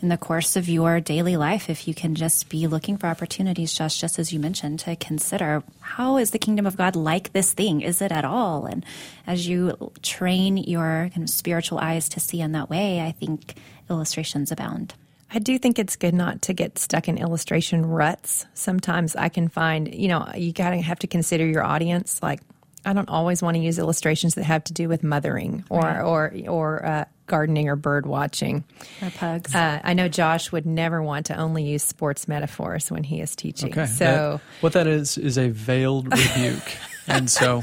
in 0.01 0.09
the 0.09 0.17
course 0.17 0.55
of 0.55 0.69
your 0.69 1.01
daily 1.01 1.37
life, 1.37 1.69
if 1.69 1.89
you 1.89 1.95
can 1.95 2.15
just 2.15 2.49
be 2.49 2.69
looking 2.69 2.97
for 2.97 3.09
opportunities, 3.09 3.73
just, 3.75 3.99
just 4.01 4.21
as 4.21 4.33
you 4.33 4.39
mentioned, 4.39 4.79
to 4.81 4.95
consider 4.95 5.65
how 5.81 6.19
is 6.19 6.31
the 6.31 6.39
kingdom 6.39 6.65
of 6.65 6.77
God 6.77 6.95
like 6.95 7.33
this 7.33 7.53
thing? 7.53 7.81
Is 7.81 8.01
it 8.01 8.13
at 8.13 8.25
all? 8.25 8.67
And 8.67 8.87
as 9.27 9.49
you 9.49 9.91
train 10.03 10.59
your 10.59 11.11
kind 11.13 11.25
of 11.25 11.29
spiritual 11.31 11.79
eyes 11.81 12.09
to 12.11 12.21
see 12.21 12.41
in 12.41 12.53
that 12.53 12.71
way, 12.71 13.01
I 13.01 13.11
think 13.11 13.55
illustrations 13.91 14.53
abound. 14.53 14.95
I 15.35 15.39
do 15.39 15.59
think 15.59 15.79
it's 15.79 15.97
good 15.97 16.15
not 16.15 16.43
to 16.43 16.53
get 16.53 16.79
stuck 16.79 17.09
in 17.09 17.17
illustration 17.19 17.87
ruts. 17.87 18.45
Sometimes 18.55 19.17
I 19.17 19.29
can 19.31 19.49
find, 19.49 19.93
you 19.93 20.09
know, 20.09 20.31
you 20.37 20.53
got 20.53 20.71
to 20.71 20.77
have 20.81 20.99
to 21.01 21.07
consider 21.07 21.47
your 21.47 21.65
audience. 21.65 22.23
Like, 22.23 22.41
I 22.85 22.93
don't 22.93 23.09
always 23.09 23.41
want 23.43 23.57
to 23.57 23.63
use 23.63 23.79
illustrations 23.79 24.35
that 24.35 24.45
have 24.45 24.65
to 24.65 24.73
do 24.73 24.89
with 24.89 25.03
mothering 25.03 25.65
or 25.71 25.81
Right. 25.81 26.01
or 26.03 26.33
or 26.49 26.85
uh, 26.85 27.05
gardening 27.29 27.69
or 27.69 27.77
bird 27.77 28.05
watching. 28.07 28.65
Or 29.01 29.11
pugs. 29.11 29.55
Uh, 29.55 29.81
I 29.83 29.95
know 29.95 30.09
Josh 30.09 30.53
would 30.53 30.67
never 30.67 31.03
want 31.03 31.27
to 31.27 31.37
only 31.37 31.63
use 31.65 31.83
sports 31.85 32.27
metaphors 32.29 32.91
when 32.91 33.05
he 33.05 33.21
is 33.21 33.35
teaching. 33.37 33.71
Okay. 33.71 33.87
So, 33.87 34.05
that- 34.05 34.41
what 34.63 34.73
that 34.75 34.87
is 34.87 35.17
is 35.17 35.39
a 35.39 35.49
veiled 35.49 36.11
rebuke, 36.13 36.77
and 37.07 37.31
so. 37.31 37.63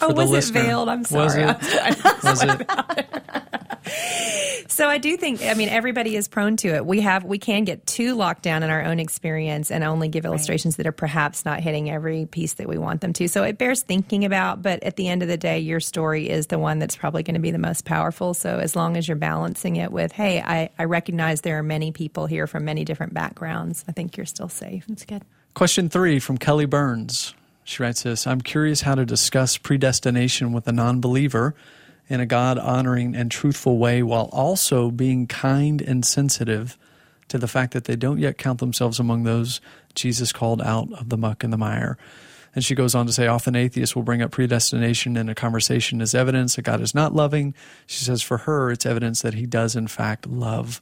For 0.00 0.06
oh, 0.06 0.08
the 0.08 0.14
was 0.14 0.30
listener, 0.30 0.60
it 0.60 0.64
veiled? 0.64 0.88
I'm 0.88 1.00
Was 1.00 1.08
sorry. 1.08 1.42
it? 1.42 2.04
Was 2.24 2.42
it? 2.42 3.10
So 4.80 4.88
I 4.88 4.96
do 4.96 5.16
think 5.18 5.42
I 5.42 5.52
mean 5.52 5.68
everybody 5.68 6.16
is 6.16 6.26
prone 6.26 6.56
to 6.58 6.68
it. 6.68 6.86
We 6.86 7.00
have 7.00 7.22
we 7.22 7.36
can 7.38 7.64
get 7.64 7.86
too 7.86 8.14
locked 8.14 8.42
down 8.42 8.62
in 8.62 8.70
our 8.70 8.82
own 8.82 8.98
experience 8.98 9.70
and 9.70 9.84
only 9.84 10.08
give 10.08 10.24
illustrations 10.24 10.76
that 10.76 10.86
are 10.86 10.92
perhaps 10.92 11.44
not 11.44 11.60
hitting 11.60 11.90
every 11.90 12.24
piece 12.24 12.54
that 12.54 12.66
we 12.66 12.78
want 12.78 13.02
them 13.02 13.12
to. 13.14 13.28
So 13.28 13.42
it 13.42 13.58
bears 13.58 13.82
thinking 13.82 14.24
about, 14.24 14.62
but 14.62 14.82
at 14.82 14.96
the 14.96 15.08
end 15.08 15.20
of 15.20 15.28
the 15.28 15.36
day 15.36 15.58
your 15.58 15.80
story 15.80 16.30
is 16.30 16.46
the 16.46 16.58
one 16.58 16.78
that's 16.78 16.96
probably 16.96 17.22
going 17.22 17.34
to 17.34 17.40
be 17.40 17.50
the 17.50 17.58
most 17.58 17.84
powerful. 17.84 18.32
So 18.32 18.58
as 18.58 18.74
long 18.74 18.96
as 18.96 19.06
you're 19.06 19.18
balancing 19.18 19.76
it 19.76 19.92
with, 19.92 20.12
hey, 20.12 20.40
I, 20.40 20.70
I 20.78 20.84
recognize 20.84 21.42
there 21.42 21.58
are 21.58 21.62
many 21.62 21.92
people 21.92 22.24
here 22.24 22.46
from 22.46 22.64
many 22.64 22.86
different 22.86 23.12
backgrounds, 23.12 23.84
I 23.86 23.92
think 23.92 24.16
you're 24.16 24.24
still 24.24 24.48
safe. 24.48 24.86
That's 24.86 25.04
good. 25.04 25.22
Question 25.52 25.90
three 25.90 26.20
from 26.20 26.38
Kelly 26.38 26.64
Burns. 26.64 27.34
She 27.70 27.84
writes 27.84 28.02
this 28.02 28.26
I'm 28.26 28.40
curious 28.40 28.80
how 28.80 28.96
to 28.96 29.06
discuss 29.06 29.56
predestination 29.56 30.52
with 30.52 30.66
a 30.66 30.72
non 30.72 31.00
believer 31.00 31.54
in 32.08 32.18
a 32.18 32.26
God 32.26 32.58
honoring 32.58 33.14
and 33.14 33.30
truthful 33.30 33.78
way 33.78 34.02
while 34.02 34.28
also 34.32 34.90
being 34.90 35.28
kind 35.28 35.80
and 35.80 36.04
sensitive 36.04 36.76
to 37.28 37.38
the 37.38 37.46
fact 37.46 37.72
that 37.74 37.84
they 37.84 37.94
don't 37.94 38.18
yet 38.18 38.38
count 38.38 38.58
themselves 38.58 38.98
among 38.98 39.22
those 39.22 39.60
Jesus 39.94 40.32
called 40.32 40.60
out 40.60 40.92
of 40.94 41.10
the 41.10 41.16
muck 41.16 41.44
and 41.44 41.52
the 41.52 41.56
mire. 41.56 41.96
And 42.56 42.64
she 42.64 42.74
goes 42.74 42.96
on 42.96 43.06
to 43.06 43.12
say, 43.12 43.28
often 43.28 43.54
atheists 43.54 43.94
will 43.94 44.02
bring 44.02 44.20
up 44.20 44.32
predestination 44.32 45.16
in 45.16 45.28
a 45.28 45.36
conversation 45.36 46.02
as 46.02 46.12
evidence 46.12 46.56
that 46.56 46.62
God 46.62 46.80
is 46.80 46.92
not 46.92 47.14
loving. 47.14 47.54
She 47.86 48.04
says 48.04 48.20
for 48.20 48.38
her, 48.38 48.72
it's 48.72 48.84
evidence 48.84 49.22
that 49.22 49.34
he 49.34 49.46
does, 49.46 49.76
in 49.76 49.86
fact, 49.86 50.26
love. 50.26 50.80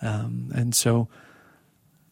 Um, 0.00 0.50
and 0.54 0.74
so, 0.74 1.08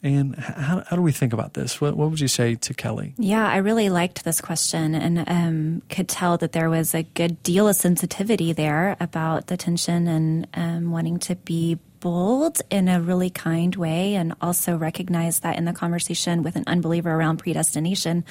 and 0.03 0.37
how, 0.37 0.85
how 0.87 0.97
do 0.97 1.03
we 1.03 1.13
think 1.13 1.33
about 1.33 1.55
this? 1.55 1.81
What, 1.81 1.97
what 1.97 2.11
would 2.11 2.21
you 2.21 2.29
say 2.29 2.55
to 2.55 2.75
Kelly? 2.75 3.15
Yeah, 3.19 3.47
I 3.49 3.57
really 3.57 3.89
liked 3.91 4.25
this 4.25 4.41
question 4.41 4.95
and 4.95 5.29
um, 5.29 5.83
could 5.89 6.09
tell 6.09 6.39
that 6.39 6.53
there 6.53 6.71
was 6.71 6.95
a 6.95 7.03
good 7.03 7.43
deal 7.43 7.69
of 7.69 7.75
sensitivity 7.77 8.53
there 8.53 8.97
about 9.01 9.49
the 9.49 9.57
tension 9.57 10.07
and 10.07 10.47
um, 10.55 10.91
wanting 10.93 11.19
to 11.21 11.35
be 11.35 11.79
bold 12.01 12.61
in 12.71 12.89
a 12.89 13.01
really 13.01 13.31
kind 13.31 13.75
way 13.77 14.15
and 14.15 14.35
also 14.41 14.77
recognize 14.77 15.41
that 15.41 15.57
in 15.57 15.65
the 15.65 15.73
conversation 15.73 16.43
with 16.43 16.57
an 16.57 16.65
unbeliever 16.67 17.11
around 17.11 17.39
predestination, 17.39 18.25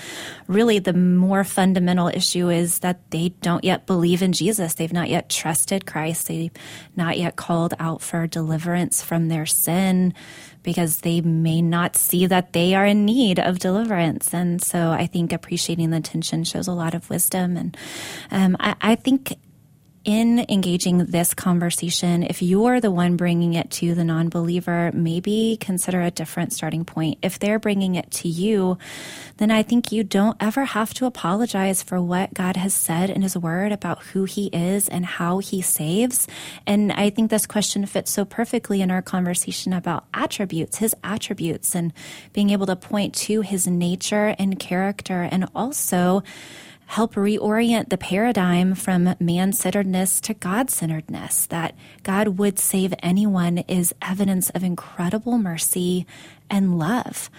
really 0.47 0.79
the 0.79 0.93
more 0.93 1.43
fundamental 1.43 2.07
issue 2.07 2.49
is 2.49 2.79
that 2.79 3.11
they 3.11 3.29
don't 3.41 3.63
yet 3.63 3.85
believe 3.85 4.21
in 4.21 4.33
Jesus. 4.33 4.73
They've 4.73 4.93
not 4.93 5.09
yet 5.09 5.29
trusted 5.29 5.85
Christ. 5.85 6.27
They've 6.27 6.51
not 6.95 7.17
yet 7.17 7.35
called 7.35 7.73
out 7.79 8.01
for 8.01 8.27
deliverance 8.27 9.03
from 9.03 9.27
their 9.27 9.45
sin 9.45 10.13
because 10.63 10.99
they 10.99 11.21
may 11.21 11.61
not 11.61 11.95
see 11.95 12.25
that 12.25 12.51
they 12.51 12.75
are 12.75 12.85
in 12.85 13.05
need 13.05 13.39
of 13.39 13.59
deliverance. 13.59 14.33
And 14.33 14.61
so 14.61 14.91
I 14.91 15.07
think 15.07 15.31
appreciating 15.31 15.91
the 15.91 16.01
tension 16.01 16.43
shows 16.43 16.67
a 16.67 16.73
lot 16.73 16.93
of 16.93 17.09
wisdom. 17.09 17.55
And 17.55 17.77
um, 18.31 18.57
I, 18.59 18.75
I 18.81 18.95
think 18.95 19.33
in 20.07 20.45
engaging 20.47 20.99
this 20.99 21.33
conversation, 21.33 22.23
if 22.23 22.41
you're 22.41 22.79
the 22.79 22.89
one 22.89 23.17
bringing 23.17 23.55
it 23.55 23.69
to 23.69 23.93
the 23.93 24.05
non 24.05 24.29
believer, 24.29 24.89
maybe 24.93 25.57
consider 25.59 26.01
a 26.01 26.09
different 26.09 26.53
starting 26.53 26.85
point. 26.85 27.19
If 27.21 27.39
they're 27.39 27.59
bringing 27.59 27.95
it 27.95 28.09
to 28.11 28.29
you, 28.29 28.77
then 29.35 29.51
I 29.51 29.63
think 29.63 29.91
you 29.91 30.05
don't 30.05 30.37
ever 30.39 30.63
have 30.63 30.93
to 30.95 31.07
apologize 31.07 31.83
for 31.83 32.01
what 32.01 32.33
God 32.33 32.55
has 32.55 32.73
said 32.73 33.09
in 33.09 33.21
His 33.21 33.37
Word 33.37 33.73
about 33.73 34.01
who 34.01 34.23
He 34.23 34.47
is 34.47 34.87
and 34.87 35.05
how 35.05 35.39
He 35.39 35.61
saves. 35.61 36.25
And 36.65 36.93
I 36.93 37.09
think 37.09 37.29
this 37.29 37.45
question 37.45 37.85
fits 37.85 38.09
so 38.09 38.23
perfectly 38.23 38.81
in 38.81 38.89
our 38.89 39.01
conversation 39.01 39.73
about 39.73 40.05
attributes, 40.13 40.77
His 40.77 40.95
attributes, 41.03 41.75
and 41.75 41.91
being 42.31 42.51
able 42.51 42.67
to 42.67 42.77
point 42.77 43.13
to 43.15 43.41
His 43.41 43.67
nature 43.67 44.33
and 44.39 44.57
character, 44.57 45.27
and 45.29 45.49
also 45.53 46.23
help 46.87 47.15
reorient 47.15 47.89
the 47.89 47.97
paradigm 47.97 48.73
from 48.73 49.15
man 49.19 49.53
centeredness 49.53 50.19
to 50.21 50.33
God 50.33 50.69
centeredness. 50.69 51.45
That 51.47 51.75
God 52.03 52.39
would 52.39 52.57
save 52.57 52.93
anyone 53.03 53.59
is 53.59 53.93
evidence 54.01 54.49
of 54.51 54.63
incredible 54.63 55.37
mercy 55.37 56.07
and 56.49 56.79
love. 56.79 57.29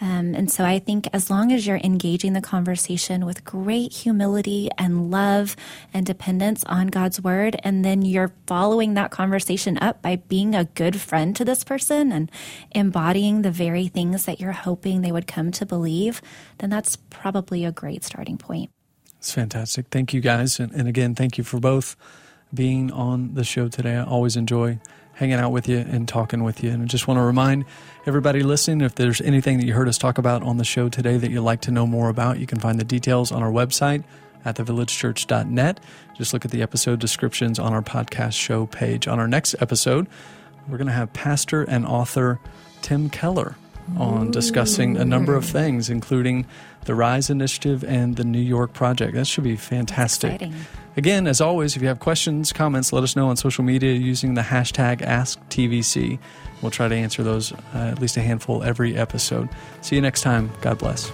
Um, 0.00 0.34
and 0.34 0.50
so 0.50 0.64
I 0.64 0.78
think 0.78 1.08
as 1.12 1.28
long 1.28 1.50
as 1.52 1.66
you're 1.66 1.80
engaging 1.82 2.32
the 2.32 2.40
conversation 2.40 3.26
with 3.26 3.44
great 3.44 3.92
humility 3.92 4.68
and 4.78 5.10
love 5.10 5.56
and 5.92 6.06
dependence 6.06 6.62
on 6.64 6.86
God's 6.86 7.20
word, 7.20 7.56
and 7.64 7.84
then 7.84 8.02
you're 8.02 8.32
following 8.46 8.94
that 8.94 9.10
conversation 9.10 9.76
up 9.78 10.00
by 10.00 10.16
being 10.16 10.54
a 10.54 10.66
good 10.66 11.00
friend 11.00 11.34
to 11.34 11.44
this 11.44 11.64
person 11.64 12.12
and 12.12 12.30
embodying 12.70 13.42
the 13.42 13.50
very 13.50 13.88
things 13.88 14.24
that 14.26 14.38
you're 14.38 14.52
hoping 14.52 15.00
they 15.00 15.12
would 15.12 15.26
come 15.26 15.50
to 15.52 15.66
believe, 15.66 16.22
then 16.58 16.70
that's 16.70 16.94
probably 16.94 17.64
a 17.64 17.72
great 17.72 18.04
starting 18.04 18.38
point. 18.38 18.70
It's 19.28 19.34
fantastic. 19.34 19.88
Thank 19.90 20.14
you 20.14 20.22
guys. 20.22 20.58
And, 20.58 20.72
and 20.72 20.88
again, 20.88 21.14
thank 21.14 21.36
you 21.36 21.44
for 21.44 21.60
both 21.60 21.96
being 22.54 22.90
on 22.90 23.34
the 23.34 23.44
show 23.44 23.68
today. 23.68 23.96
I 23.96 24.02
always 24.02 24.36
enjoy 24.36 24.78
hanging 25.12 25.34
out 25.34 25.52
with 25.52 25.68
you 25.68 25.76
and 25.76 26.08
talking 26.08 26.42
with 26.42 26.64
you. 26.64 26.70
And 26.70 26.82
I 26.82 26.86
just 26.86 27.06
want 27.06 27.18
to 27.18 27.22
remind 27.22 27.66
everybody 28.06 28.42
listening 28.42 28.80
if 28.80 28.94
there's 28.94 29.20
anything 29.20 29.58
that 29.58 29.66
you 29.66 29.74
heard 29.74 29.86
us 29.86 29.98
talk 29.98 30.16
about 30.16 30.42
on 30.42 30.56
the 30.56 30.64
show 30.64 30.88
today 30.88 31.18
that 31.18 31.30
you'd 31.30 31.42
like 31.42 31.60
to 31.60 31.70
know 31.70 31.86
more 31.86 32.08
about, 32.08 32.38
you 32.38 32.46
can 32.46 32.58
find 32.58 32.80
the 32.80 32.84
details 32.84 33.30
on 33.30 33.42
our 33.42 33.50
website 33.52 34.02
at 34.46 34.56
thevillagechurch.net. 34.56 35.78
Just 36.16 36.32
look 36.32 36.46
at 36.46 36.50
the 36.50 36.62
episode 36.62 36.98
descriptions 36.98 37.58
on 37.58 37.74
our 37.74 37.82
podcast 37.82 38.32
show 38.32 38.64
page. 38.64 39.06
On 39.06 39.20
our 39.20 39.28
next 39.28 39.54
episode, 39.60 40.06
we're 40.66 40.78
going 40.78 40.86
to 40.86 40.94
have 40.94 41.12
pastor 41.12 41.64
and 41.64 41.84
author 41.84 42.40
Tim 42.80 43.10
Keller 43.10 43.56
on 43.96 44.30
discussing 44.30 44.96
a 44.96 45.04
number 45.04 45.34
of 45.34 45.44
things, 45.44 45.88
including 45.88 46.46
the 46.84 46.94
Rise 46.94 47.30
Initiative 47.30 47.84
and 47.84 48.16
the 48.16 48.24
New 48.24 48.40
York 48.40 48.72
Project. 48.72 49.14
That 49.14 49.26
should 49.26 49.44
be 49.44 49.56
fantastic. 49.56 50.34
exciting. 50.34 50.54
Again, 50.96 51.26
as 51.26 51.40
always, 51.40 51.76
if 51.76 51.82
you 51.82 51.88
have 51.88 52.00
questions, 52.00 52.52
comments, 52.52 52.92
let 52.92 53.04
us 53.04 53.14
know 53.14 53.28
on 53.28 53.36
social 53.36 53.62
media 53.62 53.92
using 53.92 54.34
the 54.34 54.42
hashtag 54.42 55.00
AskTVC. 55.00 56.18
We'll 56.60 56.72
try 56.72 56.88
to 56.88 56.94
answer 56.94 57.22
those, 57.22 57.52
uh, 57.52 57.56
at 57.74 58.00
least 58.00 58.16
a 58.16 58.20
handful 58.20 58.64
every 58.64 58.96
episode. 58.96 59.48
See 59.80 59.94
you 59.94 60.02
next 60.02 60.22
time. 60.22 60.50
God 60.60 60.78
bless. 60.78 61.10